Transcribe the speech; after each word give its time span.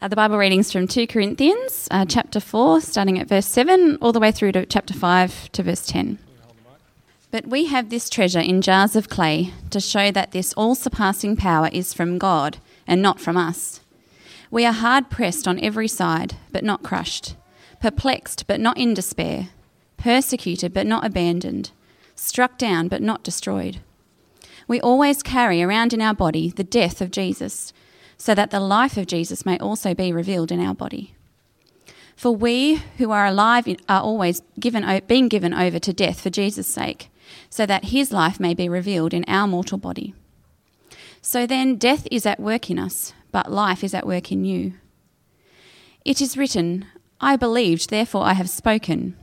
Uh, 0.00 0.06
the 0.06 0.14
Bible 0.14 0.38
readings 0.38 0.70
from 0.70 0.86
2 0.86 1.08
Corinthians, 1.08 1.88
uh, 1.90 2.04
chapter 2.04 2.38
4, 2.38 2.80
starting 2.80 3.18
at 3.18 3.28
verse 3.28 3.46
7, 3.46 3.98
all 4.00 4.12
the 4.12 4.20
way 4.20 4.30
through 4.30 4.52
to 4.52 4.64
chapter 4.64 4.94
5 4.94 5.50
to 5.50 5.62
verse 5.64 5.84
10. 5.86 6.20
But 7.32 7.48
we 7.48 7.64
have 7.64 7.90
this 7.90 8.08
treasure 8.08 8.38
in 8.38 8.62
jars 8.62 8.94
of 8.94 9.08
clay 9.08 9.52
to 9.70 9.80
show 9.80 10.12
that 10.12 10.30
this 10.30 10.52
all 10.52 10.76
surpassing 10.76 11.34
power 11.34 11.68
is 11.72 11.92
from 11.92 12.16
God 12.16 12.58
and 12.86 13.02
not 13.02 13.18
from 13.18 13.36
us. 13.36 13.80
We 14.52 14.64
are 14.64 14.72
hard 14.72 15.10
pressed 15.10 15.48
on 15.48 15.58
every 15.58 15.88
side, 15.88 16.36
but 16.52 16.62
not 16.62 16.84
crushed, 16.84 17.34
perplexed, 17.82 18.46
but 18.46 18.60
not 18.60 18.78
in 18.78 18.94
despair, 18.94 19.48
persecuted, 19.96 20.72
but 20.72 20.86
not 20.86 21.04
abandoned, 21.04 21.72
struck 22.14 22.56
down, 22.56 22.86
but 22.86 23.02
not 23.02 23.24
destroyed. 23.24 23.80
We 24.68 24.80
always 24.80 25.24
carry 25.24 25.60
around 25.60 25.92
in 25.92 26.00
our 26.00 26.14
body 26.14 26.50
the 26.50 26.62
death 26.62 27.00
of 27.00 27.10
Jesus, 27.10 27.72
so 28.18 28.34
that 28.34 28.50
the 28.50 28.60
life 28.60 28.96
of 28.96 29.06
Jesus 29.06 29.46
may 29.46 29.56
also 29.58 29.94
be 29.94 30.12
revealed 30.12 30.52
in 30.52 30.60
our 30.60 30.74
body. 30.74 31.14
For 32.16 32.34
we 32.34 32.82
who 32.98 33.12
are 33.12 33.26
alive 33.26 33.68
are 33.88 34.02
always 34.02 34.42
given, 34.58 35.02
being 35.06 35.28
given 35.28 35.54
over 35.54 35.78
to 35.78 35.92
death 35.92 36.20
for 36.20 36.30
Jesus' 36.30 36.66
sake, 36.66 37.10
so 37.48 37.64
that 37.64 37.86
his 37.86 38.12
life 38.12 38.40
may 38.40 38.54
be 38.54 38.68
revealed 38.68 39.14
in 39.14 39.24
our 39.28 39.46
mortal 39.46 39.78
body. 39.78 40.14
So 41.22 41.46
then, 41.46 41.76
death 41.76 42.08
is 42.10 42.26
at 42.26 42.40
work 42.40 42.70
in 42.70 42.78
us, 42.78 43.12
but 43.30 43.52
life 43.52 43.84
is 43.84 43.94
at 43.94 44.06
work 44.06 44.32
in 44.32 44.44
you. 44.44 44.72
It 46.04 46.20
is 46.20 46.36
written, 46.36 46.86
I 47.20 47.36
believed, 47.36 47.90
therefore 47.90 48.24
I 48.24 48.32
have 48.32 48.50
spoken. 48.50 49.16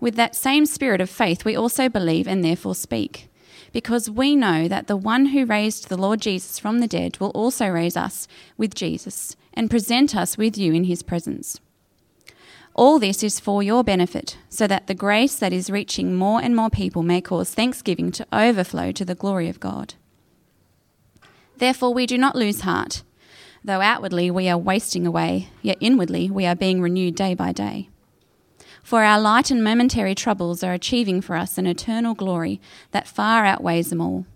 With 0.00 0.16
that 0.16 0.34
same 0.34 0.64
spirit 0.64 1.00
of 1.00 1.10
faith, 1.10 1.44
we 1.44 1.56
also 1.56 1.88
believe 1.88 2.26
and 2.26 2.42
therefore 2.42 2.74
speak 2.74 3.28
because 3.72 4.10
we 4.10 4.36
know 4.36 4.68
that 4.68 4.86
the 4.86 4.96
one 4.96 5.26
who 5.26 5.46
raised 5.46 5.88
the 5.88 5.96
Lord 5.96 6.20
Jesus 6.20 6.58
from 6.58 6.78
the 6.78 6.86
dead 6.86 7.18
will 7.18 7.30
also 7.30 7.68
raise 7.68 7.96
us 7.96 8.28
with 8.56 8.74
Jesus 8.74 9.36
and 9.54 9.70
present 9.70 10.14
us 10.14 10.36
with 10.38 10.56
you 10.56 10.72
in 10.72 10.84
his 10.84 11.02
presence. 11.02 11.58
All 12.74 12.98
this 12.98 13.22
is 13.22 13.38
for 13.38 13.62
your 13.62 13.84
benefit, 13.84 14.38
so 14.48 14.66
that 14.66 14.86
the 14.86 14.94
grace 14.94 15.36
that 15.36 15.52
is 15.52 15.68
reaching 15.68 16.14
more 16.14 16.40
and 16.40 16.56
more 16.56 16.70
people 16.70 17.02
may 17.02 17.20
cause 17.20 17.52
thanksgiving 17.52 18.10
to 18.12 18.26
overflow 18.32 18.92
to 18.92 19.04
the 19.04 19.14
glory 19.14 19.48
of 19.48 19.60
God. 19.60 19.94
Therefore, 21.58 21.92
we 21.92 22.06
do 22.06 22.16
not 22.16 22.34
lose 22.34 22.62
heart. 22.62 23.02
Though 23.62 23.80
outwardly 23.80 24.30
we 24.30 24.48
are 24.48 24.58
wasting 24.58 25.06
away, 25.06 25.50
yet 25.60 25.76
inwardly 25.80 26.30
we 26.30 26.46
are 26.46 26.56
being 26.56 26.80
renewed 26.80 27.14
day 27.14 27.34
by 27.34 27.52
day. 27.52 27.90
For 28.82 29.04
our 29.04 29.20
light 29.20 29.50
and 29.50 29.62
momentary 29.62 30.14
troubles 30.14 30.62
are 30.62 30.72
achieving 30.72 31.20
for 31.20 31.36
us 31.36 31.56
an 31.56 31.66
eternal 31.66 32.14
glory 32.14 32.60
that 32.90 33.06
far 33.06 33.44
outweighs 33.44 33.90
them 33.90 34.00
all. 34.00 34.26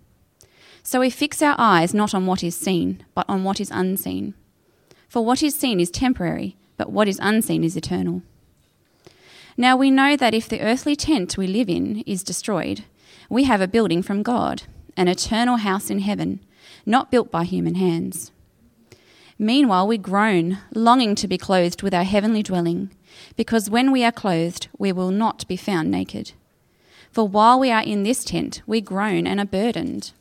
So 0.83 1.01
we 1.01 1.09
fix 1.09 1.41
our 1.41 1.55
eyes 1.57 1.93
not 1.93 2.13
on 2.13 2.25
what 2.25 2.43
is 2.43 2.55
seen, 2.55 3.03
but 3.13 3.25
on 3.27 3.43
what 3.43 3.59
is 3.59 3.71
unseen. 3.71 4.33
For 5.09 5.23
what 5.23 5.43
is 5.43 5.53
seen 5.53 5.79
is 5.79 5.91
temporary, 5.91 6.55
but 6.77 6.91
what 6.91 7.09
is 7.09 7.19
unseen 7.21 7.63
is 7.63 7.75
eternal. 7.75 8.21
Now 9.57 9.75
we 9.75 9.91
know 9.91 10.15
that 10.15 10.33
if 10.33 10.47
the 10.47 10.61
earthly 10.61 10.95
tent 10.95 11.37
we 11.37 11.47
live 11.47 11.69
in 11.69 12.01
is 12.05 12.23
destroyed, 12.23 12.85
we 13.29 13.43
have 13.43 13.59
a 13.59 13.67
building 13.67 14.01
from 14.01 14.23
God, 14.23 14.63
an 14.95 15.07
eternal 15.07 15.57
house 15.57 15.89
in 15.89 15.99
heaven, 15.99 16.39
not 16.85 17.11
built 17.11 17.31
by 17.31 17.43
human 17.43 17.75
hands. 17.75 18.31
Meanwhile, 19.37 19.87
we 19.87 19.97
groan, 19.97 20.59
longing 20.73 21.15
to 21.15 21.27
be 21.27 21.37
clothed 21.37 21.83
with 21.83 21.93
our 21.93 22.03
heavenly 22.03 22.41
dwelling 22.41 22.91
because 23.35 23.69
when 23.69 23.91
we 23.91 24.03
are 24.03 24.11
clothed, 24.11 24.67
we 24.77 24.91
will 24.91 25.11
not 25.11 25.47
be 25.47 25.57
found 25.57 25.91
naked. 25.91 26.33
For 27.11 27.27
while 27.27 27.59
we 27.59 27.71
are 27.71 27.81
in 27.81 28.03
this 28.03 28.23
tent, 28.23 28.61
we 28.67 28.81
groan 28.81 29.25
and 29.25 29.39
are 29.39 29.45
burdened, 29.45 30.11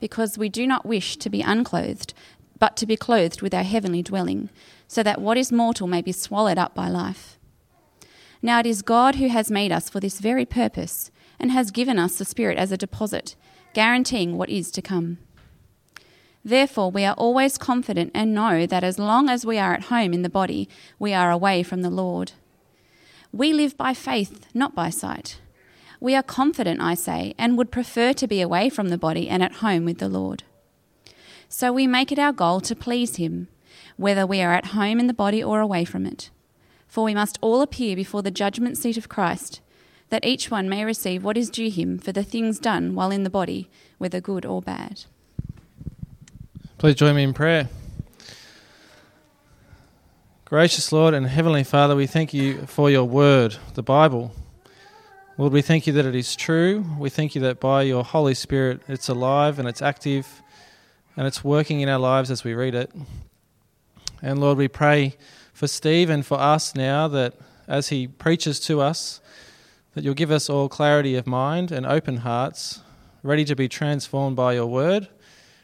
because 0.00 0.36
we 0.36 0.48
do 0.48 0.66
not 0.66 0.84
wish 0.84 1.16
to 1.16 1.30
be 1.30 1.42
unclothed, 1.42 2.12
but 2.58 2.76
to 2.76 2.86
be 2.86 2.96
clothed 2.96 3.42
with 3.42 3.54
our 3.54 3.62
heavenly 3.62 4.02
dwelling, 4.02 4.50
so 4.86 5.02
that 5.02 5.20
what 5.20 5.36
is 5.36 5.50
mortal 5.50 5.86
may 5.86 6.02
be 6.02 6.12
swallowed 6.12 6.58
up 6.58 6.74
by 6.74 6.88
life. 6.88 7.38
Now 8.42 8.60
it 8.60 8.66
is 8.66 8.82
God 8.82 9.14
who 9.14 9.28
has 9.28 9.50
made 9.50 9.72
us 9.72 9.88
for 9.88 10.00
this 10.00 10.20
very 10.20 10.44
purpose, 10.44 11.10
and 11.38 11.50
has 11.50 11.70
given 11.70 11.98
us 11.98 12.18
the 12.18 12.24
Spirit 12.24 12.58
as 12.58 12.72
a 12.72 12.76
deposit, 12.76 13.36
guaranteeing 13.72 14.36
what 14.36 14.50
is 14.50 14.70
to 14.72 14.82
come. 14.82 15.18
Therefore, 16.44 16.90
we 16.90 17.04
are 17.04 17.14
always 17.14 17.56
confident 17.56 18.10
and 18.14 18.34
know 18.34 18.66
that 18.66 18.82
as 18.82 18.98
long 18.98 19.28
as 19.28 19.46
we 19.46 19.58
are 19.58 19.74
at 19.74 19.84
home 19.84 20.12
in 20.12 20.22
the 20.22 20.28
body, 20.28 20.68
we 20.98 21.14
are 21.14 21.30
away 21.30 21.62
from 21.62 21.82
the 21.82 21.90
Lord. 21.90 22.32
We 23.32 23.52
live 23.52 23.76
by 23.76 23.94
faith, 23.94 24.46
not 24.52 24.74
by 24.74 24.90
sight. 24.90 25.40
We 26.00 26.16
are 26.16 26.22
confident, 26.22 26.80
I 26.80 26.94
say, 26.94 27.34
and 27.38 27.56
would 27.56 27.70
prefer 27.70 28.12
to 28.14 28.26
be 28.26 28.40
away 28.40 28.68
from 28.68 28.88
the 28.88 28.98
body 28.98 29.28
and 29.28 29.42
at 29.42 29.56
home 29.56 29.84
with 29.84 29.98
the 29.98 30.08
Lord. 30.08 30.42
So 31.48 31.72
we 31.72 31.86
make 31.86 32.10
it 32.10 32.18
our 32.18 32.32
goal 32.32 32.60
to 32.62 32.74
please 32.74 33.16
Him, 33.16 33.46
whether 33.96 34.26
we 34.26 34.42
are 34.42 34.52
at 34.52 34.66
home 34.66 34.98
in 34.98 35.06
the 35.06 35.14
body 35.14 35.42
or 35.44 35.60
away 35.60 35.84
from 35.84 36.06
it. 36.06 36.30
For 36.88 37.04
we 37.04 37.14
must 37.14 37.38
all 37.40 37.62
appear 37.62 37.94
before 37.94 38.22
the 38.22 38.30
judgment 38.32 38.76
seat 38.76 38.96
of 38.96 39.08
Christ, 39.08 39.60
that 40.08 40.26
each 40.26 40.50
one 40.50 40.68
may 40.68 40.84
receive 40.84 41.22
what 41.22 41.38
is 41.38 41.50
due 41.50 41.70
him 41.70 41.98
for 41.98 42.10
the 42.10 42.24
things 42.24 42.58
done 42.58 42.94
while 42.94 43.10
in 43.10 43.22
the 43.22 43.30
body, 43.30 43.70
whether 43.98 44.20
good 44.20 44.44
or 44.44 44.60
bad. 44.60 45.04
Please 46.82 46.96
join 46.96 47.14
me 47.14 47.22
in 47.22 47.32
prayer. 47.32 47.68
Gracious 50.44 50.90
Lord 50.90 51.14
and 51.14 51.24
Heavenly 51.28 51.62
Father, 51.62 51.94
we 51.94 52.08
thank 52.08 52.34
you 52.34 52.66
for 52.66 52.90
your 52.90 53.04
word, 53.04 53.54
the 53.74 53.84
Bible. 53.84 54.34
Lord, 55.38 55.52
we 55.52 55.62
thank 55.62 55.86
you 55.86 55.92
that 55.92 56.06
it 56.06 56.16
is 56.16 56.34
true. 56.34 56.84
We 56.98 57.08
thank 57.08 57.36
you 57.36 57.40
that 57.42 57.60
by 57.60 57.82
your 57.82 58.02
Holy 58.02 58.34
Spirit 58.34 58.80
it's 58.88 59.08
alive 59.08 59.60
and 59.60 59.68
it's 59.68 59.80
active 59.80 60.42
and 61.16 61.24
it's 61.24 61.44
working 61.44 61.82
in 61.82 61.88
our 61.88 62.00
lives 62.00 62.32
as 62.32 62.42
we 62.42 62.52
read 62.52 62.74
it. 62.74 62.90
And 64.20 64.40
Lord, 64.40 64.58
we 64.58 64.66
pray 64.66 65.14
for 65.52 65.68
Steve 65.68 66.10
and 66.10 66.26
for 66.26 66.40
us 66.40 66.74
now 66.74 67.06
that 67.06 67.34
as 67.68 67.90
he 67.90 68.08
preaches 68.08 68.58
to 68.58 68.80
us, 68.80 69.20
that 69.94 70.02
you'll 70.02 70.14
give 70.14 70.32
us 70.32 70.50
all 70.50 70.68
clarity 70.68 71.14
of 71.14 71.28
mind 71.28 71.70
and 71.70 71.86
open 71.86 72.16
hearts, 72.16 72.80
ready 73.22 73.44
to 73.44 73.54
be 73.54 73.68
transformed 73.68 74.34
by 74.34 74.54
your 74.54 74.66
word 74.66 75.06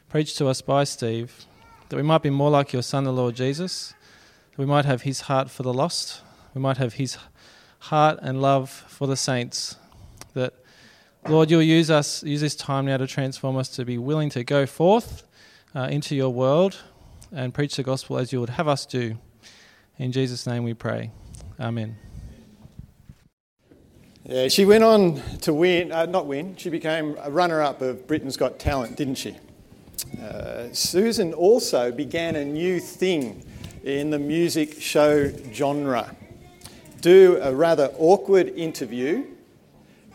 preached 0.08 0.38
to 0.38 0.48
us 0.48 0.62
by 0.62 0.84
Steve, 0.84 1.44
that 1.88 1.96
we 1.96 2.02
might 2.02 2.22
be 2.22 2.30
more 2.30 2.50
like 2.50 2.72
your 2.72 2.82
Son, 2.82 3.04
the 3.04 3.12
Lord 3.12 3.34
Jesus, 3.34 3.92
that 4.50 4.58
we 4.58 4.64
might 4.64 4.86
have 4.86 5.02
his 5.02 5.22
heart 5.22 5.50
for 5.50 5.62
the 5.62 5.72
lost, 5.72 6.22
we 6.54 6.60
might 6.60 6.78
have 6.78 6.94
his 6.94 7.19
heart 7.78 8.19
and 8.22 8.41
love 8.41 8.70
for 8.70 9.06
the 9.06 9.16
saints, 9.16 9.76
that, 10.34 10.54
Lord, 11.28 11.50
you'll 11.50 11.62
use 11.62 11.91
us, 11.91 12.22
use 12.22 12.41
this 12.41 12.56
time 12.56 12.86
now 12.86 12.96
to 12.96 13.06
transform 13.06 13.56
us 13.56 13.69
to 13.70 13.84
be 13.84 13.98
willing 13.98 14.30
to 14.30 14.44
go 14.44 14.64
forth 14.64 15.24
uh, 15.74 15.88
into 15.91 16.16
your 16.16 16.30
world 16.30 16.78
and 17.30 17.52
preach 17.52 17.76
the 17.76 17.82
gospel 17.82 18.16
as 18.16 18.32
you 18.32 18.40
would 18.40 18.50
have 18.50 18.66
us 18.66 18.86
do. 18.86 19.19
In 19.98 20.12
Jesus' 20.12 20.46
name 20.46 20.64
we 20.64 20.72
pray. 20.72 21.10
Amen. 21.60 21.96
Yeah, 24.25 24.48
she 24.48 24.64
went 24.64 24.84
on 24.84 25.20
to 25.40 25.52
win, 25.52 25.92
uh, 25.92 26.06
not 26.06 26.26
win, 26.26 26.56
she 26.56 26.70
became 26.70 27.16
a 27.22 27.30
runner 27.30 27.60
up 27.62 27.82
of 27.82 28.06
Britain's 28.06 28.36
Got 28.36 28.58
Talent, 28.58 28.96
didn't 28.96 29.16
she? 29.16 29.36
Uh, 30.20 30.72
Susan 30.72 31.32
also 31.34 31.91
began 31.91 32.36
a 32.36 32.44
new 32.44 32.81
thing 32.81 33.44
in 33.84 34.10
the 34.10 34.19
music 34.19 34.81
show 34.81 35.31
genre. 35.53 36.14
Do 37.00 37.38
a 37.41 37.54
rather 37.54 37.92
awkward 37.98 38.48
interview, 38.48 39.25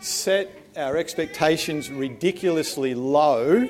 set 0.02 0.52
our 0.76 0.98
expectations 0.98 1.90
ridiculously 1.90 2.94
low, 2.94 3.68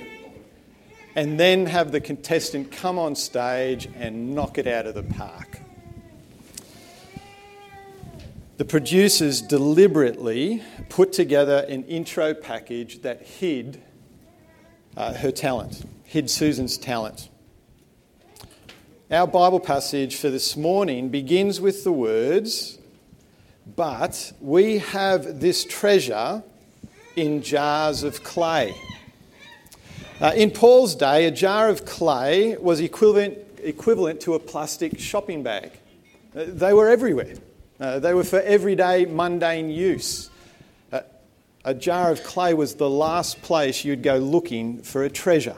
and 1.15 1.39
then 1.39 1.67
have 1.67 1.91
the 1.91 2.01
contestant 2.01 2.71
come 2.71 2.97
on 2.97 3.15
stage 3.15 3.87
and 3.95 4.33
knock 4.33 4.57
it 4.57 4.67
out 4.67 4.87
of 4.87 4.95
the 4.95 5.03
park. 5.03 5.59
The 8.57 8.65
producers 8.65 9.41
deliberately 9.41 10.63
put 10.89 11.11
together 11.11 11.65
an 11.67 11.83
intro 11.85 12.33
package 12.33 13.01
that 13.01 13.21
hid 13.23 13.81
uh, 14.95 15.13
her 15.13 15.31
talent 15.31 15.83
hid 16.13 16.29
Susan's 16.29 16.77
talent. 16.77 17.27
Our 19.09 19.25
Bible 19.25 19.59
passage 19.59 20.15
for 20.15 20.29
this 20.29 20.55
morning 20.55 21.09
begins 21.09 21.59
with 21.59 21.83
the 21.83 21.91
words, 21.91 22.77
But 23.75 24.31
we 24.39 24.77
have 24.77 25.39
this 25.39 25.65
treasure 25.65 26.43
in 27.15 27.41
jars 27.41 28.03
of 28.03 28.23
clay. 28.23 28.75
Uh, 30.21 30.33
in 30.35 30.51
Paul's 30.51 30.93
day, 30.93 31.25
a 31.25 31.31
jar 31.31 31.67
of 31.67 31.83
clay 31.83 32.57
was 32.57 32.79
equivalent, 32.79 33.39
equivalent 33.63 34.21
to 34.21 34.35
a 34.35 34.39
plastic 34.39 34.99
shopping 34.99 35.41
bag. 35.41 35.71
Uh, 36.35 36.43
they 36.45 36.73
were 36.73 36.89
everywhere, 36.89 37.33
uh, 37.79 37.97
they 37.97 38.13
were 38.13 38.23
for 38.23 38.41
everyday 38.41 39.05
mundane 39.07 39.71
use. 39.71 40.29
Uh, 40.91 40.99
a 41.65 41.73
jar 41.73 42.11
of 42.11 42.23
clay 42.23 42.53
was 42.53 42.75
the 42.75 42.87
last 42.87 43.41
place 43.41 43.83
you'd 43.83 44.03
go 44.03 44.17
looking 44.17 44.83
for 44.83 45.03
a 45.03 45.09
treasure. 45.09 45.57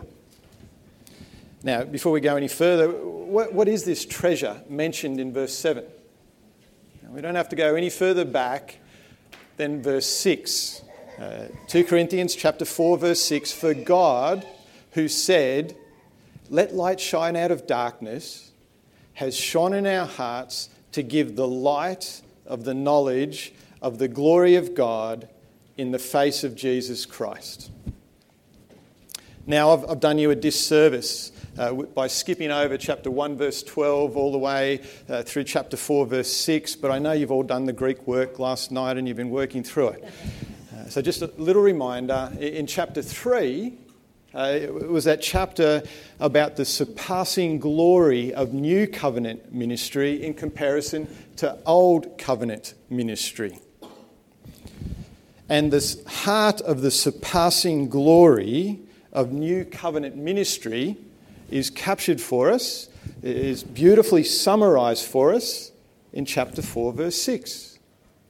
Now, 1.65 1.83
before 1.83 2.11
we 2.11 2.21
go 2.21 2.35
any 2.35 2.47
further, 2.47 2.91
what, 2.91 3.51
what 3.51 3.67
is 3.67 3.85
this 3.85 4.05
treasure 4.05 4.61
mentioned 4.69 5.19
in 5.19 5.33
verse 5.33 5.51
7? 5.57 5.83
Now, 7.01 7.09
we 7.09 7.21
don't 7.21 7.33
have 7.33 7.49
to 7.49 7.55
go 7.55 7.73
any 7.73 7.89
further 7.89 8.23
back 8.23 8.77
than 9.57 9.81
verse 9.81 10.05
6. 10.05 10.83
Uh, 11.19 11.45
2 11.67 11.85
Corinthians 11.85 12.35
chapter 12.35 12.65
4 12.65 12.99
verse 12.99 13.21
6 13.21 13.51
for 13.51 13.73
God 13.73 14.45
who 14.91 15.07
said 15.07 15.75
let 16.51 16.75
light 16.75 16.99
shine 16.99 17.35
out 17.35 17.49
of 17.49 17.65
darkness 17.65 18.51
has 19.15 19.35
shone 19.35 19.73
in 19.73 19.87
our 19.87 20.05
hearts 20.05 20.69
to 20.91 21.01
give 21.01 21.35
the 21.35 21.47
light 21.47 22.21
of 22.45 22.65
the 22.65 22.75
knowledge 22.75 23.53
of 23.81 23.97
the 23.97 24.07
glory 24.07 24.53
of 24.53 24.75
God 24.75 25.27
in 25.77 25.89
the 25.89 25.99
face 25.99 26.43
of 26.43 26.53
Jesus 26.55 27.07
Christ. 27.07 27.71
Now, 29.47 29.71
I've, 29.71 29.89
I've 29.89 29.99
done 29.99 30.19
you 30.19 30.31
a 30.31 30.35
disservice 30.35 31.31
uh, 31.57 31.73
by 31.73 32.07
skipping 32.07 32.51
over 32.51 32.77
chapter 32.77 33.09
1, 33.09 33.37
verse 33.37 33.63
12, 33.63 34.17
all 34.17 34.31
the 34.31 34.37
way 34.37 34.81
uh, 35.07 35.23
through 35.23 35.43
chapter 35.43 35.77
4, 35.77 36.05
verse 36.05 36.31
6, 36.31 36.75
but 36.75 36.91
I 36.91 36.99
know 36.99 37.13
you've 37.13 37.31
all 37.31 37.43
done 37.43 37.65
the 37.65 37.73
Greek 37.73 38.05
work 38.05 38.39
last 38.39 38.71
night 38.71 38.97
and 38.97 39.07
you've 39.07 39.17
been 39.17 39.29
working 39.29 39.63
through 39.63 39.89
it. 39.89 40.03
Uh, 40.73 40.89
so, 40.89 41.01
just 41.01 41.21
a 41.21 41.31
little 41.37 41.61
reminder 41.61 42.31
in 42.39 42.67
chapter 42.67 43.01
3, 43.01 43.73
uh, 44.33 44.59
it 44.61 44.89
was 44.89 45.05
that 45.05 45.21
chapter 45.21 45.81
about 46.19 46.57
the 46.57 46.65
surpassing 46.65 47.57
glory 47.57 48.33
of 48.33 48.53
new 48.53 48.85
covenant 48.85 49.53
ministry 49.53 50.21
in 50.21 50.33
comparison 50.33 51.07
to 51.37 51.57
old 51.65 52.17
covenant 52.17 52.73
ministry. 52.89 53.59
And 55.47 55.71
the 55.71 56.03
heart 56.05 56.59
of 56.61 56.81
the 56.81 56.91
surpassing 56.91 57.87
glory 57.87 58.79
of 59.13 59.31
new 59.31 59.63
covenant 59.63 60.17
ministry 60.17 60.97
is 61.49 61.69
captured 61.69 62.21
for 62.21 62.51
us, 62.51 62.89
is 63.21 63.63
beautifully 63.63 64.23
summarized 64.23 65.05
for 65.05 65.33
us 65.33 65.71
in 66.13 66.25
chapter 66.25 66.61
4, 66.61 66.93
verse 66.93 67.21
6. 67.21 67.79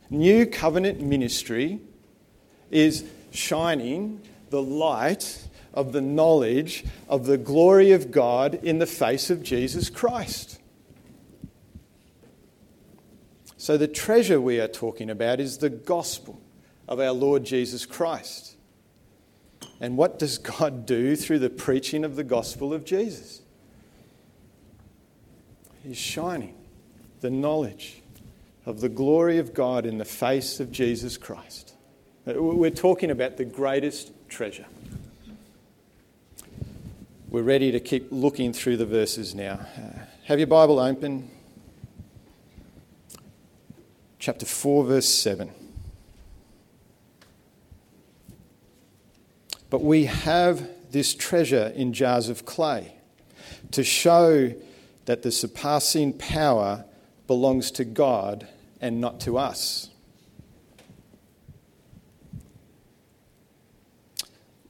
New 0.09 0.45
covenant 0.45 1.01
ministry 1.01 1.79
is 2.71 3.05
shining 3.31 4.21
the 4.49 4.61
light 4.61 5.47
of 5.73 5.91
the 5.91 6.01
knowledge 6.01 6.85
of 7.09 7.25
the 7.25 7.37
glory 7.37 7.91
of 7.91 8.11
God 8.11 8.55
in 8.63 8.79
the 8.79 8.85
face 8.85 9.29
of 9.29 9.43
Jesus 9.43 9.89
Christ. 9.89 10.59
So, 13.57 13.77
the 13.77 13.87
treasure 13.87 14.39
we 14.39 14.59
are 14.59 14.67
talking 14.67 15.09
about 15.09 15.39
is 15.39 15.57
the 15.57 15.69
gospel 15.69 16.39
of 16.87 16.99
our 16.99 17.11
Lord 17.11 17.43
Jesus 17.43 17.85
Christ. 17.85 18.54
And 19.79 19.97
what 19.97 20.19
does 20.19 20.37
God 20.59 20.85
do 20.85 21.15
through 21.15 21.39
the 21.39 21.49
preaching 21.49 22.03
of 22.03 22.15
the 22.15 22.23
gospel 22.23 22.73
of 22.73 22.85
Jesus? 22.85 23.41
He's 25.83 25.97
shining 25.97 26.55
the 27.21 27.29
knowledge 27.29 28.01
of 28.65 28.81
the 28.81 28.89
glory 28.89 29.37
of 29.37 29.53
God 29.53 29.85
in 29.85 29.99
the 29.99 30.05
face 30.05 30.59
of 30.59 30.71
Jesus 30.71 31.17
Christ. 31.17 31.73
We're 32.25 32.71
talking 32.71 33.11
about 33.11 33.37
the 33.37 33.45
greatest 33.45 34.11
treasure. 34.27 34.65
We're 37.29 37.43
ready 37.43 37.71
to 37.71 37.79
keep 37.79 38.07
looking 38.11 38.53
through 38.53 38.77
the 38.77 38.85
verses 38.85 39.35
now. 39.35 39.59
Uh, 39.77 39.99
have 40.25 40.39
your 40.39 40.47
Bible 40.47 40.79
open. 40.79 41.29
Chapter 44.17 44.45
4, 44.45 44.85
verse 44.85 45.07
7. 45.09 45.51
But 49.75 49.83
we 49.83 50.05
have 50.05 50.69
this 50.91 51.13
treasure 51.13 51.73
in 51.75 51.91
jars 51.91 52.29
of 52.29 52.45
clay 52.45 52.93
to 53.71 53.83
show 53.83 54.53
that 55.03 55.21
the 55.21 55.33
surpassing 55.33 56.13
power 56.13 56.85
belongs 57.27 57.71
to 57.71 57.83
God 57.83 58.47
and 58.79 59.01
not 59.01 59.19
to 59.19 59.37
us. 59.37 59.89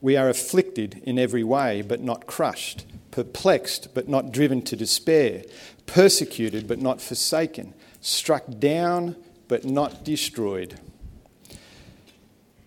We 0.02 0.18
are 0.18 0.28
afflicted 0.28 1.04
in 1.04 1.20
every 1.20 1.44
way, 1.44 1.84
but 1.84 2.02
not 2.02 2.26
crushed, 2.26 2.88
perplexed, 3.12 3.94
but 3.94 4.10
not 4.10 4.32
driven 4.32 4.64
to 4.64 4.76
despair, 4.76 5.44
persecuted, 5.86 6.68
but 6.68 6.80
not 6.80 7.00
forsaken, 7.00 7.76
struck 8.02 8.46
down, 8.58 9.18
but 9.48 9.66
not 9.66 10.04
destroyed. 10.04 10.80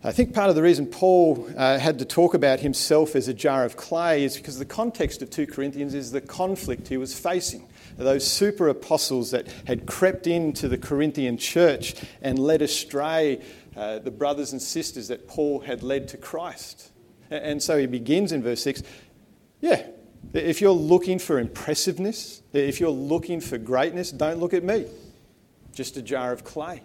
I 0.04 0.12
think 0.12 0.32
part 0.32 0.48
of 0.48 0.54
the 0.54 0.62
reason 0.62 0.86
Paul 0.86 1.50
uh, 1.56 1.76
had 1.76 1.98
to 1.98 2.04
talk 2.04 2.34
about 2.34 2.60
himself 2.60 3.16
as 3.16 3.26
a 3.26 3.34
jar 3.34 3.64
of 3.64 3.76
clay 3.76 4.22
is 4.22 4.36
because 4.36 4.56
the 4.60 4.64
context 4.64 5.22
of 5.22 5.30
2 5.30 5.48
Corinthians 5.48 5.92
is 5.92 6.12
the 6.12 6.20
conflict 6.20 6.86
he 6.86 6.96
was 6.96 7.18
facing. 7.18 7.68
Those 7.96 8.24
super 8.24 8.68
apostles 8.68 9.32
that 9.32 9.48
had 9.66 9.86
crept 9.86 10.28
into 10.28 10.68
the 10.68 10.78
Corinthian 10.78 11.36
church 11.36 11.96
and 12.22 12.38
led 12.38 12.62
astray 12.62 13.42
uh, 13.76 13.98
the 13.98 14.12
brothers 14.12 14.52
and 14.52 14.62
sisters 14.62 15.08
that 15.08 15.26
Paul 15.26 15.60
had 15.60 15.82
led 15.82 16.06
to 16.08 16.16
Christ. 16.16 16.92
And 17.28 17.60
so 17.60 17.76
he 17.76 17.86
begins 17.86 18.30
in 18.30 18.42
verse 18.42 18.62
6 18.62 18.82
yeah, 19.60 19.84
if 20.32 20.60
you're 20.60 20.70
looking 20.70 21.18
for 21.18 21.40
impressiveness, 21.40 22.42
if 22.52 22.78
you're 22.78 22.90
looking 22.90 23.40
for 23.40 23.58
greatness, 23.58 24.12
don't 24.12 24.38
look 24.38 24.54
at 24.54 24.62
me. 24.62 24.86
Just 25.74 25.96
a 25.96 26.02
jar 26.02 26.32
of 26.32 26.44
clay. 26.44 26.82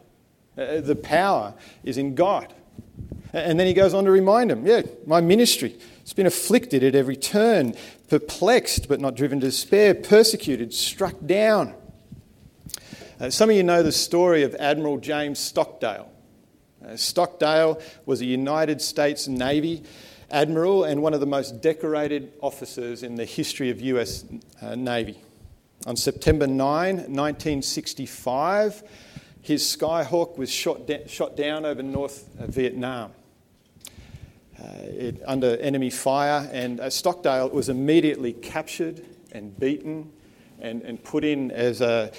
Uh, 0.58 0.82
the 0.82 0.96
power 0.96 1.54
is 1.84 2.00
in 2.00 2.16
God. 2.16 2.52
And 3.34 3.60
then 3.60 3.66
he 3.66 3.74
goes 3.74 3.94
on 3.94 4.06
to 4.06 4.12
remind 4.12 4.52
him, 4.52 4.66
yeah, 4.66 4.84
my 5.08 5.20
ministry, 5.20 5.76
it's 6.02 6.14
been 6.14 6.28
afflicted 6.28 6.84
at 6.84 6.94
every 6.94 7.16
turn, 7.16 7.76
perplexed 8.08 8.88
but 8.88 9.00
not 9.00 9.16
driven 9.16 9.40
to 9.40 9.48
despair, 9.48 9.96
persecuted, 9.96 10.74
struck 10.74 11.16
down. 11.26 11.74
Uh, 13.20 13.30
some 13.30 13.50
of 13.50 13.56
you 13.56 13.64
know 13.64 13.82
the 13.82 13.92
story 13.92 14.44
of 14.44 14.54
Admiral 14.56 14.98
James 14.98 15.40
Stockdale. 15.40 16.12
Uh, 16.86 16.96
Stockdale 16.96 17.82
was 18.06 18.22
a 18.22 18.26
United 18.26 18.82
States 18.82 19.28
Navy 19.28 19.84
admiral 20.34 20.84
and 20.84 21.02
one 21.02 21.14
of 21.14 21.20
the 21.20 21.26
most 21.26 21.62
decorated 21.62 22.34
officers 22.42 23.04
in 23.04 23.16
the 23.16 23.24
history 23.24 23.70
of 23.70 23.80
US 23.80 24.26
uh, 24.62 24.76
Navy. 24.76 25.20
On 25.86 25.96
September 25.96 26.48
9, 26.48 26.96
1965, 26.96 28.84
his 29.44 29.62
Skyhawk 29.62 30.38
was 30.38 30.50
shot, 30.50 30.90
shot 31.08 31.36
down 31.36 31.66
over 31.66 31.84
North 31.84 32.30
uh, 32.40 32.48
Vietnam. 32.48 33.12
Uh, 34.58 34.68
it, 34.84 35.22
under 35.26 35.58
enemy 35.58 35.90
fire, 35.90 36.50
and 36.54 36.80
uh, 36.80 36.90
Stockdale 36.90 37.50
was 37.50 37.68
immediately 37.68 38.32
captured 38.32 39.06
and 39.34 39.60
beaten 39.60 40.10
and, 40.60 40.82
and 40.84 41.04
put 41.04 41.26
in 41.26 41.52
as 41.52 41.82
a, 41.82 42.10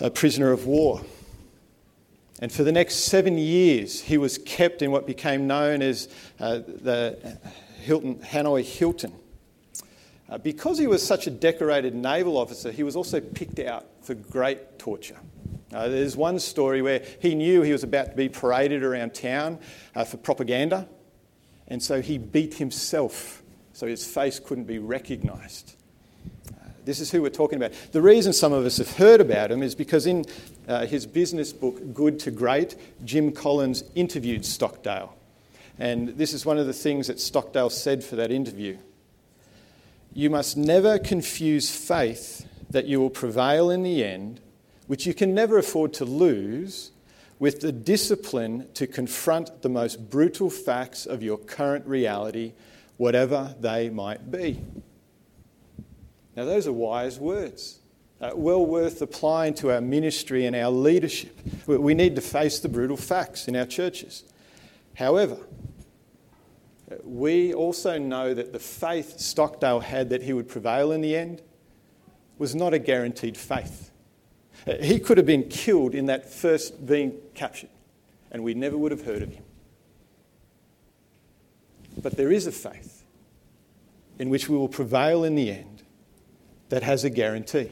a 0.00 0.10
prisoner 0.10 0.52
of 0.52 0.66
war. 0.66 1.02
And 2.40 2.50
for 2.50 2.64
the 2.64 2.72
next 2.72 2.94
seven 3.04 3.36
years, 3.36 4.00
he 4.00 4.16
was 4.16 4.38
kept 4.38 4.80
in 4.80 4.90
what 4.90 5.06
became 5.06 5.46
known 5.46 5.82
as 5.82 6.08
uh, 6.40 6.60
the 6.66 7.38
Hilton, 7.82 8.14
Hanoi 8.20 8.64
Hilton. 8.64 9.12
Uh, 10.30 10.38
because 10.38 10.78
he 10.78 10.86
was 10.86 11.06
such 11.06 11.26
a 11.26 11.30
decorated 11.30 11.94
naval 11.94 12.38
officer, 12.38 12.72
he 12.72 12.82
was 12.82 12.96
also 12.96 13.20
picked 13.20 13.58
out 13.58 13.84
for 14.00 14.14
great 14.14 14.78
torture. 14.78 15.18
Uh, 15.74 15.88
there's 15.88 16.16
one 16.16 16.38
story 16.38 16.80
where 16.82 17.02
he 17.20 17.34
knew 17.34 17.62
he 17.62 17.72
was 17.72 17.82
about 17.82 18.10
to 18.10 18.16
be 18.16 18.28
paraded 18.28 18.84
around 18.84 19.12
town 19.12 19.58
uh, 19.96 20.04
for 20.04 20.16
propaganda, 20.16 20.88
and 21.66 21.82
so 21.82 22.00
he 22.00 22.16
beat 22.16 22.54
himself 22.54 23.42
so 23.72 23.86
his 23.86 24.06
face 24.06 24.38
couldn't 24.38 24.64
be 24.64 24.78
recognised. 24.78 25.74
This 26.84 27.00
is 27.00 27.10
who 27.10 27.22
we're 27.22 27.30
talking 27.30 27.56
about. 27.56 27.72
The 27.92 28.02
reason 28.02 28.32
some 28.32 28.52
of 28.52 28.64
us 28.64 28.76
have 28.76 28.96
heard 28.96 29.20
about 29.20 29.50
him 29.50 29.62
is 29.62 29.74
because 29.74 30.06
in 30.06 30.24
uh, 30.68 30.86
his 30.86 31.06
business 31.06 31.52
book, 31.52 31.94
Good 31.94 32.20
to 32.20 32.30
Great, 32.30 32.76
Jim 33.04 33.32
Collins 33.32 33.84
interviewed 33.94 34.44
Stockdale. 34.44 35.16
And 35.78 36.10
this 36.10 36.32
is 36.32 36.44
one 36.44 36.58
of 36.58 36.66
the 36.66 36.72
things 36.72 37.06
that 37.06 37.18
Stockdale 37.18 37.70
said 37.70 38.04
for 38.04 38.16
that 38.16 38.30
interview. 38.30 38.76
You 40.12 40.30
must 40.30 40.56
never 40.56 40.98
confuse 40.98 41.74
faith 41.74 42.46
that 42.70 42.84
you 42.86 43.00
will 43.00 43.10
prevail 43.10 43.70
in 43.70 43.82
the 43.82 44.04
end, 44.04 44.40
which 44.86 45.06
you 45.06 45.14
can 45.14 45.34
never 45.34 45.58
afford 45.58 45.92
to 45.94 46.04
lose, 46.04 46.90
with 47.38 47.60
the 47.60 47.72
discipline 47.72 48.68
to 48.74 48.86
confront 48.86 49.62
the 49.62 49.68
most 49.68 50.08
brutal 50.10 50.48
facts 50.48 51.04
of 51.04 51.22
your 51.22 51.36
current 51.36 51.86
reality, 51.86 52.52
whatever 52.96 53.54
they 53.60 53.90
might 53.90 54.30
be. 54.30 54.62
Now, 56.36 56.44
those 56.44 56.66
are 56.66 56.72
wise 56.72 57.18
words, 57.18 57.80
uh, 58.20 58.30
well 58.34 58.64
worth 58.64 59.02
applying 59.02 59.54
to 59.54 59.72
our 59.72 59.80
ministry 59.80 60.46
and 60.46 60.54
our 60.54 60.70
leadership. 60.70 61.38
We 61.66 61.94
need 61.94 62.16
to 62.16 62.22
face 62.22 62.60
the 62.60 62.68
brutal 62.68 62.96
facts 62.96 63.48
in 63.48 63.56
our 63.56 63.66
churches. 63.66 64.24
However, 64.94 65.38
we 67.02 67.52
also 67.54 67.98
know 67.98 68.34
that 68.34 68.52
the 68.52 68.58
faith 68.58 69.18
Stockdale 69.18 69.80
had 69.80 70.10
that 70.10 70.22
he 70.22 70.32
would 70.32 70.48
prevail 70.48 70.92
in 70.92 71.00
the 71.00 71.16
end 71.16 71.42
was 72.38 72.54
not 72.54 72.74
a 72.74 72.78
guaranteed 72.78 73.36
faith. 73.36 73.90
Uh, 74.66 74.74
he 74.80 74.98
could 74.98 75.18
have 75.18 75.26
been 75.26 75.48
killed 75.48 75.94
in 75.94 76.06
that 76.06 76.30
first 76.30 76.86
being 76.86 77.14
captured, 77.34 77.70
and 78.30 78.42
we 78.42 78.54
never 78.54 78.76
would 78.76 78.92
have 78.92 79.04
heard 79.04 79.22
of 79.22 79.30
him. 79.30 79.44
But 82.00 82.16
there 82.16 82.32
is 82.32 82.46
a 82.46 82.52
faith 82.52 83.04
in 84.18 84.30
which 84.30 84.48
we 84.48 84.56
will 84.56 84.68
prevail 84.68 85.24
in 85.24 85.34
the 85.34 85.50
end 85.50 85.82
that 86.68 86.82
has 86.82 87.04
a 87.04 87.10
guarantee. 87.10 87.70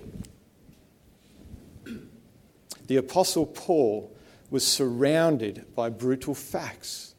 The 2.87 2.97
Apostle 2.97 3.47
Paul 3.47 4.15
was 4.51 4.67
surrounded 4.67 5.65
by 5.75 5.89
brutal 5.89 6.35
facts, 6.35 7.15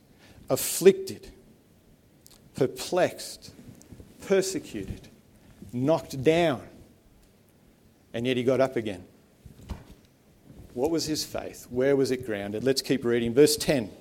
afflicted, 0.50 1.32
perplexed, 2.56 3.54
persecuted, 4.22 5.08
knocked 5.72 6.24
down. 6.24 6.62
and 8.14 8.28
yet 8.28 8.38
he 8.38 8.44
got 8.44 8.62
up 8.62 8.76
again. 8.76 9.04
What 10.74 10.90
was 10.90 11.06
his 11.06 11.24
faith? 11.24 11.68
Where 11.70 11.96
was 11.96 12.10
it 12.10 12.26
grounded? 12.26 12.64
Let's 12.64 12.82
keep 12.82 13.06
reading. 13.06 13.34
Verse 13.34 13.56
10. 13.58 13.92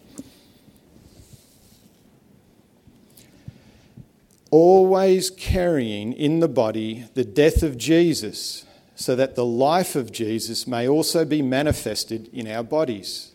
Always 4.51 5.31
carrying 5.31 6.13
in 6.13 6.41
the 6.41 6.49
body 6.49 7.07
the 7.15 7.25
death 7.25 7.63
of 7.63 7.79
Jesus, 7.79 8.65
so 8.95 9.17
that 9.17 9.35
the 9.35 9.45
life 9.45 9.97
of 9.97 10.13
Jesus 10.13 10.67
may 10.67 10.89
also 10.89 11.25
be 11.25 11.43
manifested 11.43 12.29
in 12.33 12.47
our 12.47 12.63
bodies. 12.63 13.33